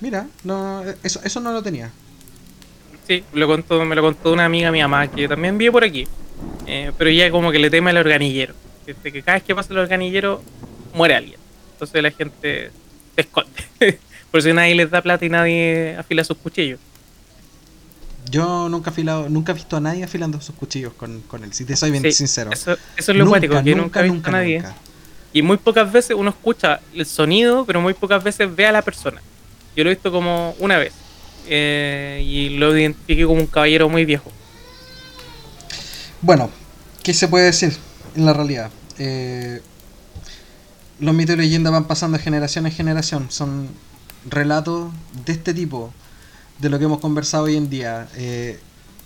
[0.00, 1.90] Mira, no, eso, eso no lo tenía.
[3.06, 6.06] Sí, lo contó, me lo contó una amiga mi mamá que también vive por aquí.
[6.66, 8.54] Eh, pero ella como que le teme al organillero.
[8.84, 10.42] Que, cada vez que pasa el organillero
[10.94, 11.40] muere alguien.
[11.72, 12.70] Entonces la gente
[13.14, 13.50] se esconde.
[14.30, 16.78] por si nadie les da plata y nadie afila sus cuchillos.
[18.30, 21.52] Yo nunca he afilado, nunca he visto a nadie afilando sus cuchillos con, con él,
[21.52, 22.50] si te soy bien sincero.
[22.52, 24.62] Eso, es lo cuático, que nunca, he visto a nadie.
[25.32, 28.82] Y muy pocas veces uno escucha el sonido, pero muy pocas veces ve a la
[28.82, 29.20] persona.
[29.76, 30.92] Yo lo he visto como una vez.
[31.50, 34.30] Eh, y lo identifiqué como un caballero muy viejo.
[36.20, 36.50] Bueno,
[37.02, 37.76] ¿qué se puede decir
[38.16, 38.70] en la realidad?
[38.98, 39.62] Eh,
[40.98, 43.30] los mitos y leyendas van pasando de generación en generación.
[43.30, 43.68] Son
[44.28, 44.92] relatos
[45.24, 45.92] de este tipo,
[46.58, 48.08] de lo que hemos conversado hoy en día.
[48.16, 48.58] Eh,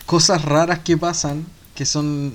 [0.07, 2.35] cosas raras que pasan, que son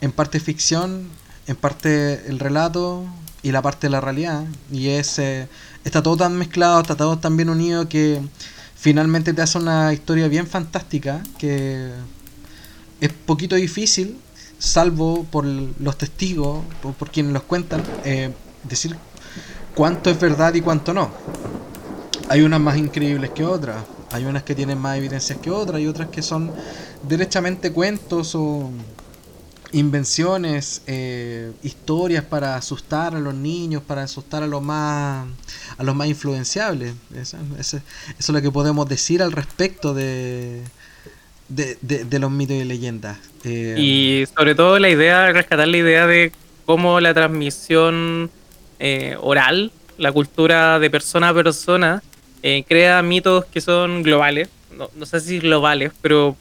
[0.00, 1.08] en parte ficción,
[1.46, 3.06] en parte el relato,
[3.44, 4.44] y la parte de la realidad.
[4.72, 5.48] Y es, eh,
[5.84, 8.20] está todo tan mezclado, está todo tan bien unido que
[8.74, 11.92] finalmente te hace una historia bien fantástica que
[13.00, 14.18] es poquito difícil,
[14.58, 16.64] salvo por los testigos,
[16.98, 18.96] por, quienes los cuentan, eh, decir
[19.74, 21.10] cuánto es verdad y cuánto no.
[22.30, 23.84] Hay unas más increíbles que otras,
[24.14, 26.52] hay unas que tienen más evidencias que otras y otras que son
[27.02, 28.70] derechamente cuentos o
[29.72, 35.26] invenciones, eh, historias para asustar a los niños, para asustar a los más
[35.76, 36.94] a los más influenciables.
[37.16, 37.38] Eso,
[38.16, 40.62] es lo que podemos decir al respecto de,
[41.48, 43.18] de, los mitos y leyendas.
[43.42, 46.30] Eh, y sobre todo la idea, rescatar la idea de
[46.66, 48.30] cómo la transmisión
[48.78, 52.00] eh, oral, la cultura de persona a persona,
[52.66, 54.48] crea mitos que son globales.
[54.76, 56.36] No, no sé si globales, pero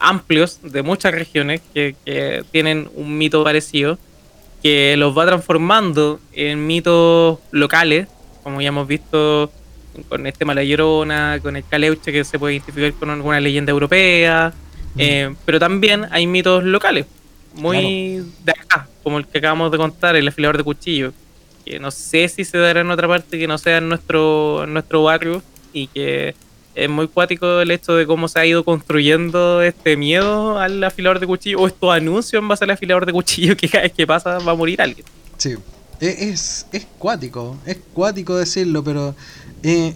[0.00, 1.94] amplios de muchas regiones que,
[2.50, 3.98] tienen un mito parecido,
[4.62, 8.08] que los va transformando en mitos locales,
[8.42, 9.50] como ya hemos visto
[10.08, 14.52] con este Malayerona, con el Caleuche, que se puede identificar con alguna leyenda europea,
[14.94, 15.00] mm.
[15.00, 17.06] eh, pero también hay mitos locales,
[17.54, 21.12] muy de acá, como el que acabamos de contar, el afilador de cuchillo,
[21.68, 25.02] que no sé si se dará en otra parte que no sea en nuestro, nuestro
[25.02, 25.42] barrio
[25.72, 26.34] y que
[26.74, 31.20] es muy cuático el hecho de cómo se ha ido construyendo este miedo al afilador
[31.20, 34.06] de cuchillo o estos anuncios en base al afilador de cuchillo que cada vez que
[34.06, 35.04] pasa va a morir alguien.
[35.36, 35.56] Sí,
[36.00, 39.14] e, es, es cuático, es cuático decirlo, pero
[39.62, 39.94] eh,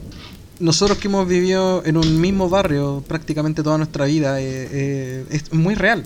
[0.59, 5.53] nosotros que hemos vivido en un mismo barrio prácticamente toda nuestra vida, eh, eh, es
[5.53, 6.05] muy real,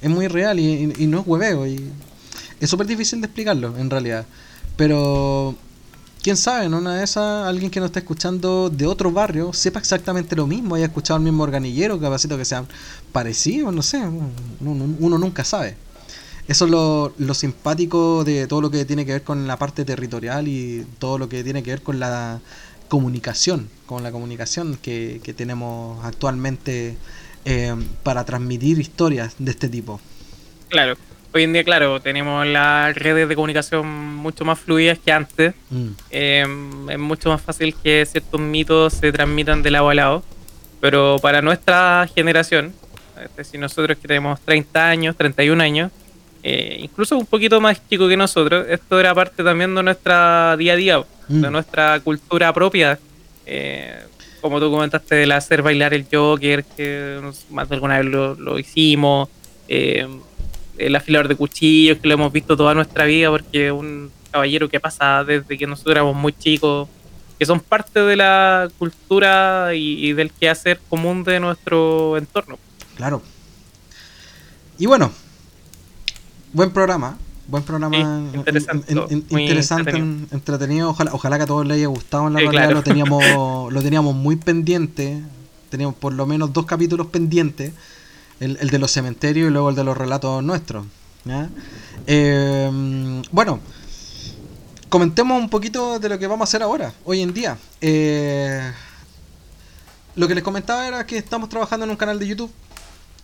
[0.00, 1.90] es muy real y, y no es hueveo y
[2.60, 4.24] es súper difícil de explicarlo en realidad,
[4.76, 5.54] pero
[6.22, 9.80] quién sabe, en una de esas, alguien que nos está escuchando de otro barrio sepa
[9.80, 12.66] exactamente lo mismo, haya escuchado el mismo organillero, capacito que sean
[13.12, 14.02] parecidos, no sé,
[14.60, 15.76] uno, nunca sabe.
[16.48, 19.84] Eso es lo, lo, simpático de todo lo que tiene que ver con la parte
[19.84, 22.40] territorial y todo lo que tiene que ver con la
[22.88, 26.96] comunicación, con la comunicación que, que tenemos actualmente
[27.44, 30.00] eh, para transmitir historias de este tipo.
[30.68, 30.96] Claro,
[31.32, 35.54] hoy en día, claro, tenemos las redes de comunicación mucho más fluidas que antes.
[35.70, 35.88] Mm.
[36.10, 40.22] Em, es mucho más fácil que ciertos mitos se transmitan de lado a lado.
[40.80, 42.72] Pero para nuestra generación,
[43.22, 45.92] este, si nosotros que tenemos 30 años, 31 años,
[46.42, 50.72] eh, incluso un poquito más chico que nosotros, esto era parte también de nuestra día
[50.72, 51.52] a día, de mm.
[51.52, 52.98] nuestra cultura propia.
[53.46, 54.02] Eh,
[54.40, 57.20] como tú comentaste, del hacer bailar el Joker, que
[57.50, 59.28] más de alguna vez lo, hicimos,
[59.68, 60.08] eh,
[60.78, 64.68] el afilador de cuchillos, que lo hemos visto toda nuestra vida, porque es un caballero
[64.68, 66.88] que pasa desde que nosotros éramos muy chicos,
[67.38, 72.58] que son parte de la cultura y, y del quehacer común de nuestro entorno.
[72.96, 73.22] Claro.
[74.78, 75.12] Y bueno,
[76.52, 77.18] buen programa.
[77.48, 77.98] Buen programa
[79.30, 79.96] interesante,
[80.30, 80.90] entretenido.
[80.90, 82.28] Ojalá, ojalá que a todos les haya gustado.
[82.28, 83.22] En la realidad lo teníamos,
[83.72, 85.22] lo teníamos muy pendiente.
[85.68, 87.72] Teníamos por lo menos dos capítulos pendientes.
[88.42, 90.84] El, de los cementerios y luego el de los relatos nuestros.
[92.08, 93.60] Eh, bueno,
[94.88, 97.56] comentemos un poquito de lo que vamos a hacer ahora, hoy en día.
[97.80, 98.72] Eh,
[100.16, 102.50] lo que les comentaba era que estamos trabajando en un canal de YouTube.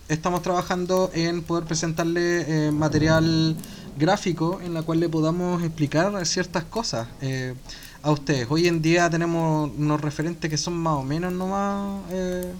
[0.07, 3.57] Estamos trabajando en poder presentarle eh, material
[3.97, 7.55] gráfico en la cual le podamos explicar ciertas cosas eh,
[8.01, 8.47] a ustedes.
[8.49, 12.53] Hoy en día tenemos unos referentes que son más o menos nomás eh,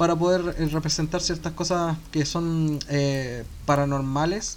[0.00, 2.78] para poder eh, representar ciertas cosas que son
[3.66, 4.56] paranormales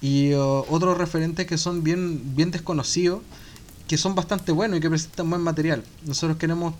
[0.00, 3.20] y otros referentes que son bien, bien desconocidos,
[3.86, 5.84] que son bastante buenos y que presentan buen material.
[6.04, 6.74] Nosotros queremos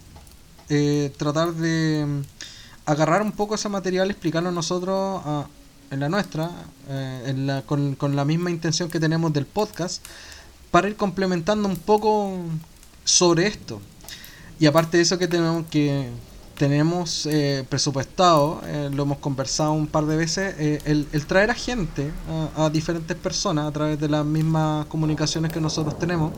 [1.18, 5.22] tratar de mm, agarrar un poco ese material, explicarlo nosotros
[5.90, 6.50] en la nuestra,
[6.88, 10.04] eh, con, con, la misma intención que tenemos del podcast,
[10.70, 12.38] para ir complementando un poco
[13.04, 13.80] sobre esto.
[14.58, 16.08] Y aparte de eso que tenemos que
[16.60, 21.54] tenemos eh, presupuestado, eh, lo hemos conversado un par de veces, eh, el, traer a
[21.54, 22.10] gente,
[22.54, 26.34] a, diferentes personas, a través de las mismas comunicaciones que nosotros tenemos,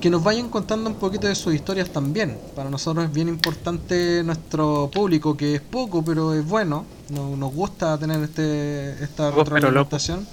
[0.00, 2.38] que nos vayan contando un poquito de sus historias también.
[2.56, 6.86] Para nosotros es bien importante nuestro público, que es poco, pero es bueno.
[7.10, 10.26] nos gusta tener este, esta retroalimentación.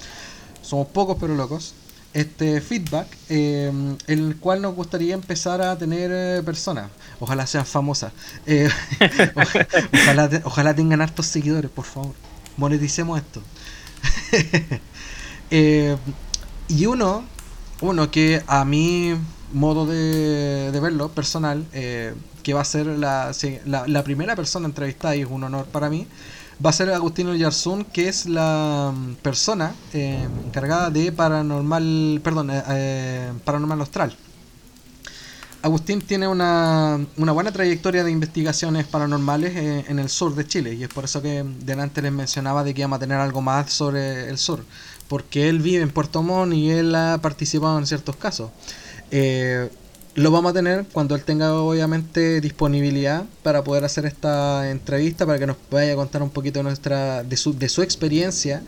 [0.62, 1.74] Somos pocos, pero locos
[2.12, 3.70] este feedback, eh,
[4.06, 6.90] el cual nos gustaría empezar a tener eh, personas.
[7.20, 8.12] Ojalá sean famosas.
[8.46, 8.68] Eh,
[9.92, 12.14] ojalá, ojalá tengan hartos seguidores, por favor.
[12.56, 13.42] Moneticemos esto.
[15.50, 15.96] Eh,
[16.68, 17.24] y uno,
[17.80, 19.14] uno que a mi
[19.54, 23.32] modo de, verlo, personal, que va a ser la,
[23.64, 26.06] la, primera persona entrevistada y es un honor para mí
[26.64, 32.50] va a ser Agustino Yarzún, que es la mm, persona eh, encargada de paranormal, perdón,
[32.50, 34.16] eh, eh, paranormal austral.
[35.68, 40.82] Agustín tiene una, una, buena trayectoria de investigaciones paranormales en el sur de Chile y
[40.82, 44.28] es por eso que delante les mencionaba de que íbamos a tener algo más sobre
[44.28, 44.64] el sur,
[45.08, 48.50] porque él vive en Puerto Montt y él ha participado en ciertos casos.
[50.18, 55.38] Lo vamos a tener cuando él tenga obviamente disponibilidad para poder hacer esta entrevista, para
[55.38, 58.64] que nos vaya a contar un poquito nuestra, de, su, de su experiencia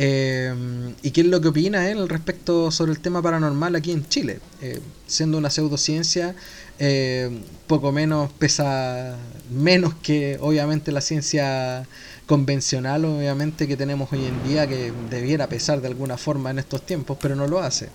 [0.00, 0.54] eh,
[1.02, 4.38] y qué es lo que opina él respecto sobre el tema paranormal aquí en Chile.
[4.62, 6.36] Eh, siendo una pseudociencia,
[6.78, 9.16] eh, poco menos pesa
[9.50, 11.84] menos que obviamente la ciencia
[12.26, 16.86] convencional, obviamente que tenemos hoy en día, que debiera pesar de alguna forma en estos
[16.86, 17.88] tiempos, pero no lo hace.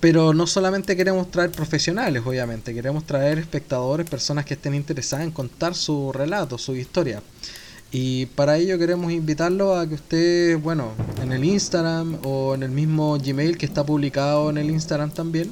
[0.00, 5.32] Pero no solamente queremos traer profesionales, obviamente, queremos traer espectadores, personas que estén interesadas en
[5.32, 7.22] contar su relato, su historia.
[7.98, 10.90] Y para ello queremos invitarlo a que usted, bueno,
[11.22, 15.50] en el Instagram o en el mismo Gmail que está publicado en el Instagram también,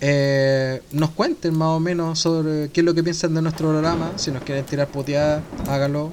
[0.00, 4.12] eh, nos cuenten más o menos sobre qué es lo que piensan de nuestro programa.
[4.14, 6.12] Si nos quieren tirar puteadas, háganlo.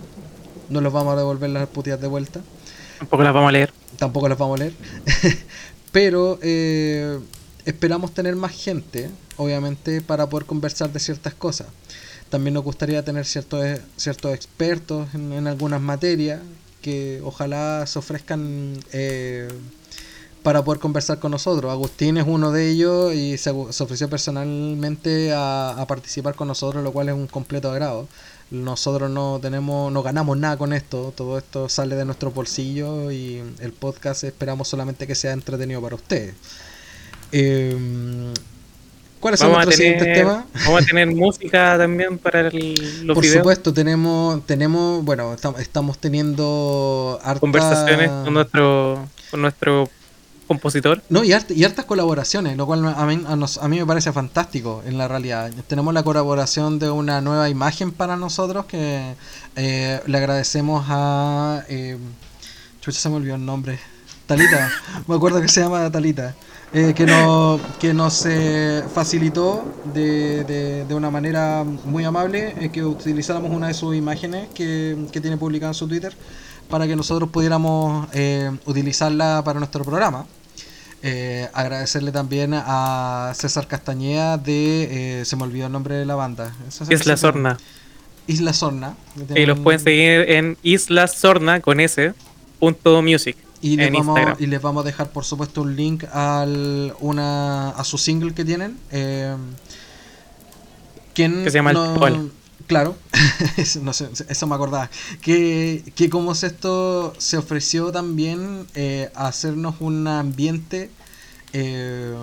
[0.69, 2.41] No los vamos a devolver las puteadas de vuelta.
[2.97, 3.71] Tampoco las vamos a leer.
[3.99, 4.73] Tampoco las vamos a leer.
[5.91, 7.19] Pero eh,
[7.65, 11.67] esperamos tener más gente, obviamente, para poder conversar de ciertas cosas.
[12.31, 13.61] También nos gustaría tener ciertos,
[13.97, 16.39] ciertos expertos en, algunas materias
[16.81, 19.49] que ojalá se ofrezcan eh,
[20.41, 21.69] para poder conversar con nosotros.
[21.69, 27.09] Agustín es uno de ellos y se, ofreció personalmente a, participar con nosotros, lo cual
[27.09, 28.07] es un completo agrado.
[28.49, 33.43] Nosotros no tenemos, no ganamos nada con esto, todo esto sale de nuestro bolsillo y
[33.59, 36.33] el podcast esperamos solamente que sea entretenido para ustedes.
[37.33, 38.33] Eh,
[39.21, 40.45] ¿Cuáles son los siguientes temas?
[40.65, 47.19] Vamos a tener música también para el, los Por supuesto, tenemos, tenemos, bueno, estamos teniendo
[47.39, 49.89] conversaciones con nuestro, con nuestro
[50.47, 51.01] compositor.
[51.09, 54.97] No, y, y hartas colaboraciones, lo cual a mí, a, mí me parece fantástico en
[54.97, 55.51] la realidad.
[55.67, 59.13] Tenemos la colaboración de una nueva imagen para nosotros que
[59.55, 61.63] eh, le agradecemos a...
[61.69, 61.97] Eh,
[62.89, 63.79] se me olvidó el nombre.
[64.25, 64.71] Talita,
[65.07, 66.35] me acuerdo que se llama Talita.
[66.73, 72.81] Eh, que, no, que nos eh, facilitó de, de, una manera muy amable eh, que
[72.85, 76.13] utilizáramos una de sus imágenes que, que, tiene publicada en su Twitter
[76.69, 78.07] para que nosotros pudiéramos
[78.65, 80.25] utilizarla para nuestro programa.
[81.03, 85.21] Eh, agradecerle también a César Castañeda de.
[85.21, 86.53] Eh, se me olvidó el nombre de la banda.
[86.89, 87.57] Isla Sorna.
[88.27, 88.95] Isla Sorna.
[89.35, 92.13] Y los pueden seguir en Isla Sorna con S.
[92.59, 93.35] Punto music.
[93.61, 97.83] Y les, vamos, y les vamos a dejar, por supuesto, un link al, una, a
[97.83, 98.77] su single que tienen.
[98.91, 99.35] Eh,
[101.13, 102.31] que se llama El
[102.67, 102.95] Claro,
[103.57, 104.89] eso, me acordaba.
[105.21, 110.89] Que, que como esto se ofreció también eh, a hacernos un ambiente
[111.51, 112.15] eh,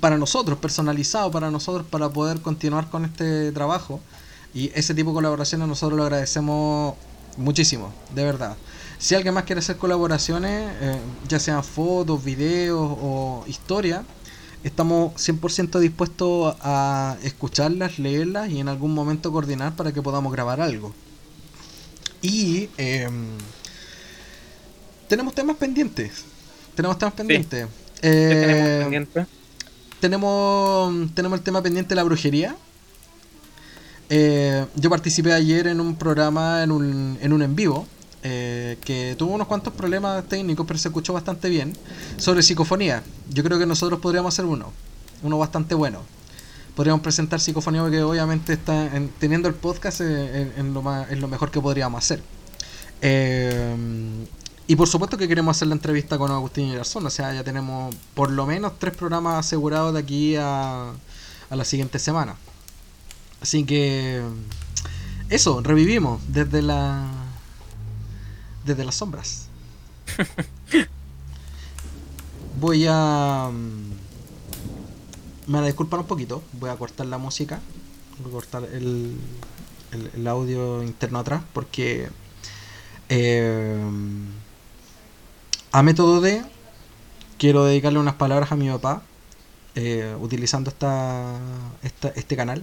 [0.00, 4.00] para nosotros, personalizado para nosotros, para poder continuar con este trabajo.
[4.52, 6.96] Y ese tipo de colaboraciones nosotros lo agradecemos
[7.36, 8.56] muchísimo, de verdad.
[8.98, 14.02] Si alguien más quiere hacer colaboraciones, eh, ya sean fotos, videos o historia,
[14.64, 20.60] estamos 100% dispuestos a escucharlas, leerlas y en algún momento coordinar para que podamos grabar
[20.60, 20.92] algo.
[22.22, 23.28] Y em,
[25.06, 26.24] tenemos temas pendientes.
[26.74, 27.68] Tenemos temas pendientes.
[28.02, 29.06] Eh,
[30.00, 32.56] tenemos, tenemos, el tema pendiente de la brujería.
[34.10, 37.86] Eh, yo participé ayer en un programa, en un, en un en vivo,
[38.22, 41.72] eh, que tuvo unos cuantos problemas técnicos, pero se escuchó bastante bien,
[42.16, 43.02] sobre psicofonía.
[43.30, 44.72] Yo creo que nosotros podríamos hacer uno,
[45.22, 46.02] uno bastante bueno.
[46.74, 51.28] Podríamos presentar psicofonía porque obviamente está teniendo el podcast eh, en, lo más, en lo
[51.28, 52.22] mejor que podríamos hacer.
[53.02, 53.76] Eh,
[54.66, 57.42] y por supuesto que queremos hacer la entrevista con Agustín y Garzón, o sea, ya
[57.42, 60.90] tenemos por lo menos tres programas asegurados de aquí a,
[61.50, 62.36] a la siguiente semana.
[63.40, 64.22] Así que
[65.30, 67.06] eso, revivimos desde la
[68.68, 69.48] desde las sombras.
[72.60, 73.50] Voy a...
[73.52, 73.90] Mm,
[75.46, 77.60] me van a disculpar un poquito, voy a cortar la música,
[78.18, 79.16] voy a cortar el,
[80.14, 82.10] el, audio interno atrás porque
[83.08, 83.80] eh,
[85.72, 86.44] a método de
[87.38, 89.02] quiero dedicarle unas palabras a mi papá
[89.74, 91.38] eh, utilizando esta,
[91.82, 92.62] esta, este canal.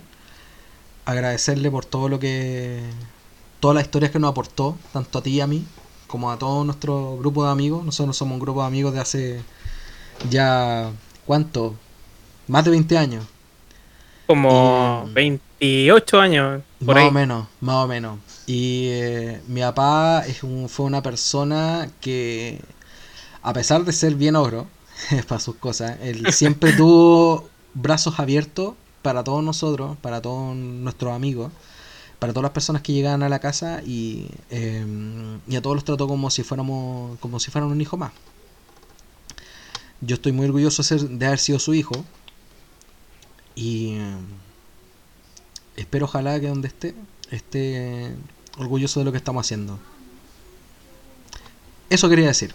[1.06, 2.84] Agradecerle por todo lo que
[3.60, 5.66] todas las historias que nos aportó tanto a ti y a mí
[6.16, 7.84] como a todo nuestro grupo de amigos.
[7.84, 9.42] Nosotros somos un grupo de amigos de hace
[10.30, 10.90] ya,
[11.26, 11.76] ¿cuánto?
[12.48, 13.26] Más de 20 años.
[14.26, 16.64] Como 28 años.
[16.80, 18.18] más o menos, más o menos.
[18.48, 22.62] Y eh, mi papá es un, fue una persona que,
[23.42, 24.68] a pesar de ser bien ogro,
[25.28, 31.52] para sus cosas, él siempre tuvo brazos abiertos para todos nosotros, para todos nuestros amigos
[32.20, 35.86] para todas las personas que llegaban a la casa y, em, y a todos los
[35.86, 38.12] trató como si fuéramos como si fueran un hijo más.
[40.02, 42.06] Yo estoy muy orgulloso de haber sido su hijo
[43.56, 44.26] y em,
[45.76, 46.96] espero ojalá que donde esté
[47.32, 48.16] esté
[48.58, 49.80] orgulloso de lo que estamos haciendo.
[51.90, 52.54] Eso quería decir.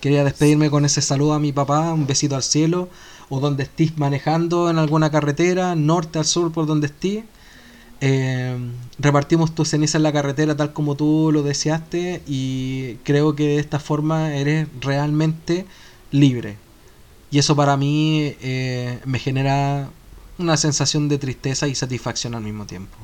[0.00, 2.90] Quería despedirme con ese saludo a mi papá, un besito al cielo,
[3.30, 7.24] o donde estés manejando en alguna carretera, norte al sur, por donde estés
[8.00, 8.56] eh,
[8.98, 13.58] repartimos tu ceniza en la carretera tal como tú lo deseaste y creo que de
[13.58, 15.66] esta forma eres realmente
[16.10, 16.56] libre.
[17.30, 19.88] Y eso para mí eh, me genera
[20.38, 22.96] una sensación de tristeza y satisfacción al mismo tiempo.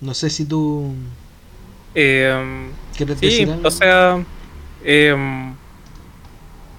[0.00, 0.92] No sé si tú...
[1.94, 4.24] Eh, ¿Quieres sí, O sea...
[4.84, 5.54] Eh,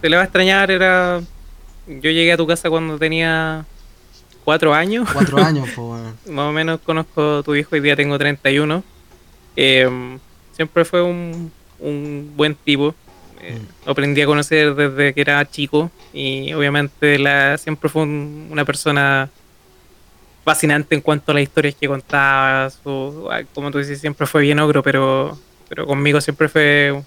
[0.01, 1.21] te le va a extrañar, era...
[1.87, 3.65] Yo llegué a tu casa cuando tenía
[4.43, 5.09] cuatro años.
[5.11, 6.01] Cuatro años, pues.
[6.33, 8.83] Más o menos conozco a tu hijo, hoy día tengo 31.
[9.55, 10.17] Eh,
[10.53, 12.93] siempre fue un, un buen tipo.
[13.41, 13.89] Eh, mm.
[13.89, 19.29] aprendí a conocer desde que era chico y obviamente la, siempre fue una persona
[20.43, 22.69] fascinante en cuanto a las historias que contaba.
[22.83, 27.01] como tú dices, siempre fue bien ogro, pero, pero conmigo siempre fue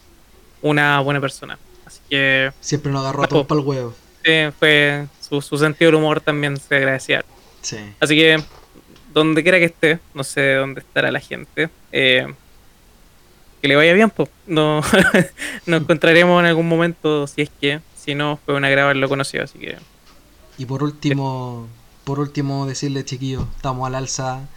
[0.62, 1.58] una buena persona.
[2.60, 3.94] Siempre nos agarró a para el huevo.
[4.24, 5.06] Sí, fue.
[5.20, 7.24] Su, sentido del humor también se agradecía.
[7.62, 7.78] Sí.
[8.00, 8.42] Así que,
[9.14, 11.70] donde quiera que esté, no sé dónde estará la gente.
[11.90, 12.26] Eh,
[13.62, 14.28] que le vaya bien, pues.
[14.46, 14.82] No,
[15.66, 17.80] nos encontraremos en algún momento, si es que.
[17.96, 19.78] Si no, fue un agrado haberlo conocido, así que.
[20.58, 21.66] Y por último,
[22.04, 24.48] por último, decirle, chiquillos, estamos al alza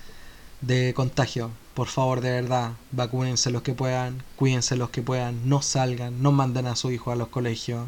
[0.62, 5.62] de contagio por favor, de verdad, vacúnense los que puedan, cuídense los que puedan, no
[5.62, 7.88] salgan, no manden a su hijo a los colegios,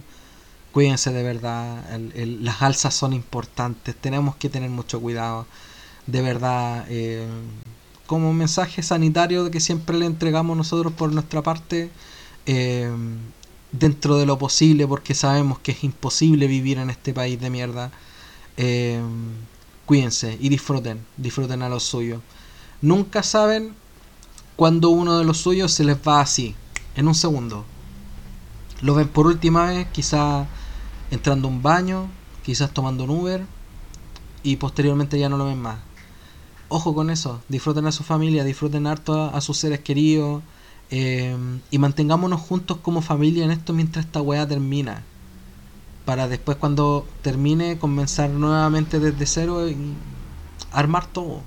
[0.74, 1.86] cuídense de verdad,
[2.16, 5.48] las alzas son importantes, tenemos que tener mucho cuidado,
[6.06, 7.26] de verdad, eh,
[8.08, 11.90] como mensaje sanitario que siempre le entregamos nosotros por nuestra parte,
[12.46, 12.92] eh,
[13.72, 17.92] dentro de lo posible, porque sabemos que es imposible vivir en este país de mierda,
[18.58, 19.02] eh,
[19.86, 22.22] cuídense y disfruten, disfruten a los suyos.
[22.82, 23.74] Nunca saben
[24.56, 26.56] cuando uno de los suyos se les va así,
[26.96, 27.66] en un segundo.
[28.82, 30.48] Lo ven por última vez, quizás
[31.10, 32.08] entrando a un baño,
[32.44, 33.46] quizás tomando un Uber
[34.44, 35.80] y posteriormente ya no lo ven más.
[36.70, 40.44] Ojo con eso, disfruten a su familia, disfruten harto a, sus seres queridos
[40.92, 41.36] eh,
[41.72, 45.04] y mantengámonos juntos como familia en esto mientras esta weá termina.
[46.06, 49.76] Para después cuando termine comenzar nuevamente desde cero y
[50.72, 51.42] armar todo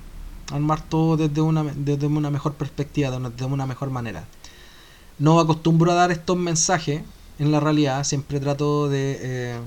[0.50, 4.26] armar todo desde una, desde una mejor perspectiva, desde una mejor manera.
[5.18, 7.02] No acostumbro a dar estos mensajes
[7.38, 9.60] en la realidad, siempre trato de eh,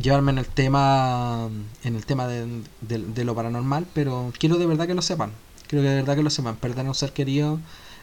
[0.00, 1.48] llevarme en el tema
[1.84, 5.32] en el tema de, lo paranormal, pero quiero de verdad que lo sepan,
[5.66, 7.58] quiero que de verdad que lo sepan, perder a ser querido,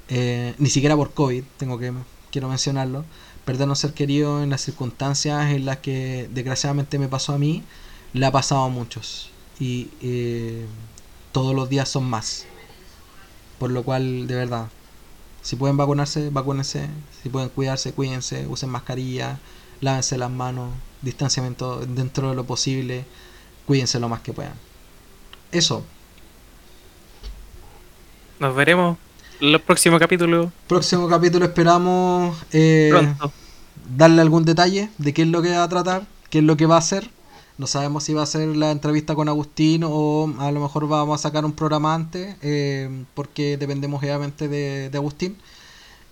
[0.09, 1.93] eh, ni siquiera por COVID, tengo que
[2.31, 3.05] quiero mencionarlo,
[3.45, 7.63] perder a ser querido en las circunstancias en las que desgraciadamente me pasó a mí,
[8.13, 9.29] le ha pasado a muchos.
[9.59, 10.65] Y eh,
[11.35, 12.45] todos los días son más.
[13.59, 14.69] Por lo cual, de verdad,
[15.41, 16.87] si pueden vacunarse, vacúnense.
[17.21, 19.37] Si pueden cuidarse, cuídense, usen mascarilla,
[19.81, 20.69] lávense las manos,
[21.01, 23.03] distanciamiento dentro de lo posible,
[23.65, 24.53] cuídense lo más que puedan.
[25.51, 25.83] Eso.
[28.39, 28.97] Nos veremos
[29.41, 30.49] en los próximos capítulos.
[30.69, 32.93] Próximo capítulo esperamos eh,
[33.97, 36.65] darle algún detalle de qué es lo que va a tratar, qué es lo que
[36.65, 37.09] va a hacer.
[37.57, 41.19] No sabemos si va a ser la entrevista con Agustín o a lo mejor vamos
[41.19, 45.37] a sacar un programa antes, eh, porque dependemos obviamente de, Agustín.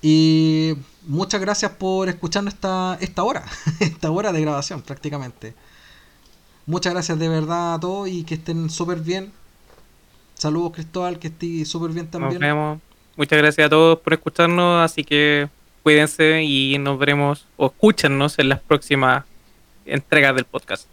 [0.02, 0.76] Y
[1.06, 3.44] muchas gracias por escucharnos esta, esta hora,
[3.80, 5.54] esta hora de grabación prácticamente.
[6.66, 9.34] Muchas gracias de verdad a todos y que estén súper bien.
[10.36, 12.34] Saludos Cristóbal, que esté súper bien también.
[12.34, 12.80] Nos vemos.
[13.18, 15.50] Muchas gracias a todos por escucharnos, así que
[15.84, 19.26] cuídense y nos veremos o escúchanos en las próximas
[19.86, 20.93] entregas del podcast.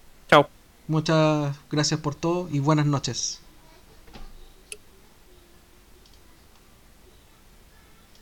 [0.91, 3.39] Muchas gracias por todo y buenas noches.